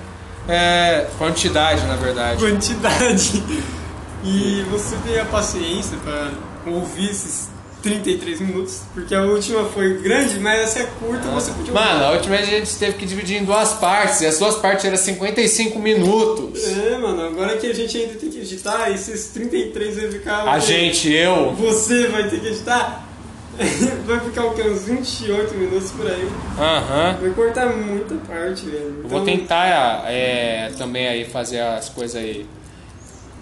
É... 0.47 1.07
Quantidade, 1.17 1.85
na 1.85 1.95
verdade. 1.95 2.43
Quantidade. 2.43 3.43
E 4.25 4.65
você 4.71 4.95
tem 5.05 5.19
a 5.19 5.25
paciência 5.25 5.97
pra 5.97 6.31
ouvir 6.65 7.09
esses 7.09 7.49
33 7.81 8.39
minutos, 8.39 8.83
porque 8.93 9.13
a 9.13 9.21
última 9.23 9.65
foi 9.65 9.95
grande, 9.97 10.39
mas 10.39 10.61
essa 10.61 10.79
é 10.79 10.89
curta, 10.97 11.27
você 11.27 11.51
podia 11.51 11.73
ouvir. 11.73 11.85
Mano, 11.85 12.05
a 12.05 12.11
última 12.11 12.37
a 12.37 12.41
gente 12.41 12.73
teve 12.77 12.93
que 12.93 13.05
dividir 13.05 13.41
em 13.41 13.43
duas 13.43 13.73
partes. 13.73 14.21
E 14.21 14.25
as 14.25 14.39
duas 14.39 14.55
partes 14.55 14.85
eram 14.85 14.95
55 14.95 15.77
minutos. 15.77 16.63
É, 16.63 16.97
mano, 16.97 17.21
agora 17.25 17.57
que 17.57 17.67
a 17.67 17.73
gente 17.73 17.97
ainda 17.97 18.13
tem 18.13 18.29
que 18.29 18.39
editar, 18.39 18.89
esses 18.89 19.27
33 19.33 19.97
vai 19.97 20.11
ficar. 20.11 20.47
A 20.47 20.59
gente, 20.59 21.11
eu. 21.11 21.53
Você 21.55 22.07
vai 22.07 22.29
ter 22.29 22.39
que 22.39 22.47
editar? 22.47 23.05
Vai 24.05 24.19
ficar 24.19 24.45
o 24.45 24.53
quê? 24.53 24.63
Uns 24.63 24.85
28 24.85 25.53
minutos 25.55 25.91
por 25.91 26.07
aí. 26.07 26.27
Aham. 26.59 27.17
Vai 27.21 27.29
cortar 27.31 27.67
muita 27.67 28.15
parte, 28.15 28.65
velho. 28.65 29.01
Eu 29.03 29.09
vou 29.09 29.21
Então, 29.21 29.25
tentar 29.25 30.05
é, 30.07 30.71
também 30.77 31.07
aí 31.07 31.25
fazer 31.25 31.59
as 31.59 31.89
coisas 31.89 32.15
aí. 32.21 32.45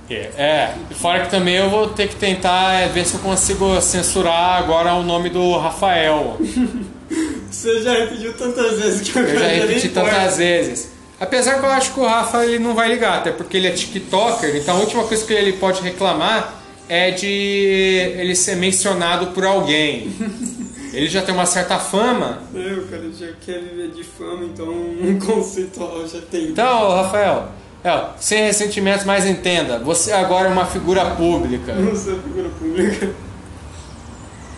É, 0.10 0.74
e 0.90 0.94
fora 0.94 1.22
que 1.22 1.32
também 1.32 1.56
eu 1.56 1.70
vou 1.70 1.88
ter 1.88 2.10
que 2.10 2.18
tentar 2.18 2.74
é, 2.74 2.90
ver 2.90 3.06
se 3.06 3.14
eu 3.14 3.22
consigo 3.22 3.80
censurar 3.80 4.58
agora 4.62 4.94
o 4.96 5.04
nome 5.04 5.30
do 5.30 5.58
Rafael. 5.58 6.38
Você 7.50 7.82
já 7.82 7.94
repetiu 7.94 8.34
tantas 8.34 8.80
vezes 8.80 9.10
que 9.10 9.18
eu, 9.18 9.24
Eu 9.24 9.40
já 9.40 9.48
repeti 9.48 9.90
tantas 9.90 10.38
vezes. 10.38 10.90
Apesar 11.20 11.60
que 11.60 11.66
eu 11.66 11.72
acho 11.72 11.94
que 11.94 12.00
o 12.00 12.06
Rafa 12.06 12.44
ele 12.44 12.60
não 12.60 12.74
vai 12.74 12.90
ligar, 12.90 13.20
até 13.20 13.32
porque 13.32 13.56
ele 13.56 13.68
é 13.68 13.72
TikToker, 13.72 14.56
então 14.56 14.76
a 14.76 14.80
última 14.80 15.04
coisa 15.04 15.24
que 15.26 15.32
ele 15.32 15.54
pode 15.54 15.82
reclamar 15.82 16.61
é 16.92 17.10
de 17.10 17.26
ele 17.26 18.36
ser 18.36 18.58
mencionado 18.58 19.28
por 19.28 19.46
alguém. 19.46 20.14
Ele 20.92 21.08
já 21.08 21.22
tem 21.22 21.34
uma 21.34 21.46
certa 21.46 21.80
fama. 21.80 22.40
É, 22.54 22.74
o 22.74 22.86
cara 22.86 23.10
já 23.18 23.32
quer 23.40 23.62
viver 23.62 23.92
de 23.92 24.04
fama, 24.04 24.44
então 24.44 24.68
um 24.68 25.18
conceitual 25.26 26.06
já 26.06 26.20
tem. 26.20 26.50
Então, 26.50 26.90
Rafael, 26.90 27.48
é, 27.82 28.08
sem 28.20 28.44
ressentimentos, 28.44 29.06
mas 29.06 29.26
entenda, 29.26 29.80
você 29.80 30.12
agora 30.12 30.50
é 30.50 30.52
uma 30.52 30.66
figura 30.66 31.12
pública. 31.12 31.74
Não 31.80 31.96
sou 31.96 32.20
figura 32.20 32.50
pública. 32.60 33.10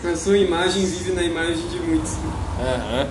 A 0.04 0.16
sua 0.16 0.36
imagem 0.36 0.84
vive 0.84 1.12
na 1.12 1.22
imagem 1.22 1.68
de 1.68 1.78
muitos. 1.78 2.14
Aham. 2.60 3.06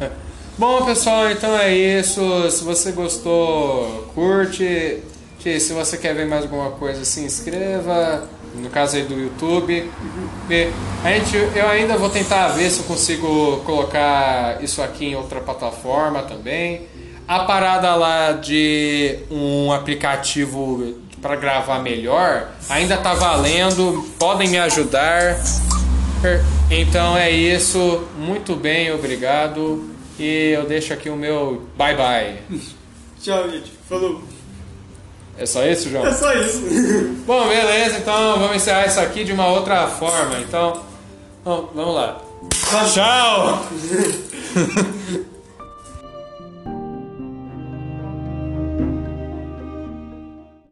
É. 0.00 0.10
Bom, 0.58 0.84
pessoal, 0.84 1.30
então 1.30 1.56
é 1.56 1.72
isso. 1.72 2.50
Se 2.50 2.64
você 2.64 2.90
gostou, 2.90 4.10
curte. 4.16 5.00
Se 5.60 5.72
você 5.72 5.96
quer 5.96 6.14
ver 6.14 6.26
mais 6.26 6.42
alguma 6.44 6.70
coisa, 6.70 7.04
se 7.04 7.20
inscreva. 7.20 8.28
no 8.54 8.68
caso 8.70 8.96
aí 8.96 9.04
do 9.04 9.14
YouTube. 9.18 9.90
E 10.50 10.70
a 11.02 11.12
gente, 11.12 11.36
eu 11.56 11.68
ainda 11.68 11.96
vou 11.96 12.10
tentar 12.10 12.48
ver 12.48 12.70
se 12.70 12.80
eu 12.80 12.84
consigo 12.84 13.58
colocar 13.64 14.62
isso 14.62 14.82
aqui 14.82 15.06
em 15.06 15.16
outra 15.16 15.40
plataforma 15.40 16.22
também. 16.22 16.86
A 17.26 17.40
parada 17.40 17.94
lá 17.94 18.32
de 18.32 19.20
um 19.30 19.72
aplicativo 19.72 20.94
para 21.20 21.36
gravar 21.36 21.78
melhor 21.78 22.50
ainda 22.68 22.96
tá 22.96 23.14
valendo, 23.14 24.04
podem 24.18 24.48
me 24.48 24.58
ajudar. 24.58 25.40
Então 26.70 27.16
é 27.16 27.30
isso, 27.30 28.06
muito 28.18 28.54
bem, 28.54 28.92
obrigado. 28.92 29.90
E 30.18 30.50
eu 30.50 30.66
deixo 30.66 30.92
aqui 30.92 31.08
o 31.08 31.16
meu 31.16 31.66
bye 31.76 31.96
bye. 31.96 32.36
Tchau, 33.20 33.48
gente. 33.50 33.72
Falou. 33.88 34.31
É 35.42 35.46
só 35.46 35.66
isso, 35.66 35.90
João? 35.90 36.06
É 36.06 36.12
só 36.12 36.32
isso. 36.34 36.62
Bom, 37.26 37.48
beleza, 37.48 37.98
então 37.98 38.38
vamos 38.38 38.56
encerrar 38.56 38.86
isso 38.86 39.00
aqui 39.00 39.24
de 39.24 39.32
uma 39.32 39.48
outra 39.48 39.88
forma. 39.88 40.38
Então, 40.38 40.80
bom, 41.44 41.68
vamos 41.74 41.94
lá. 41.96 42.20
Tchau! 42.92 43.66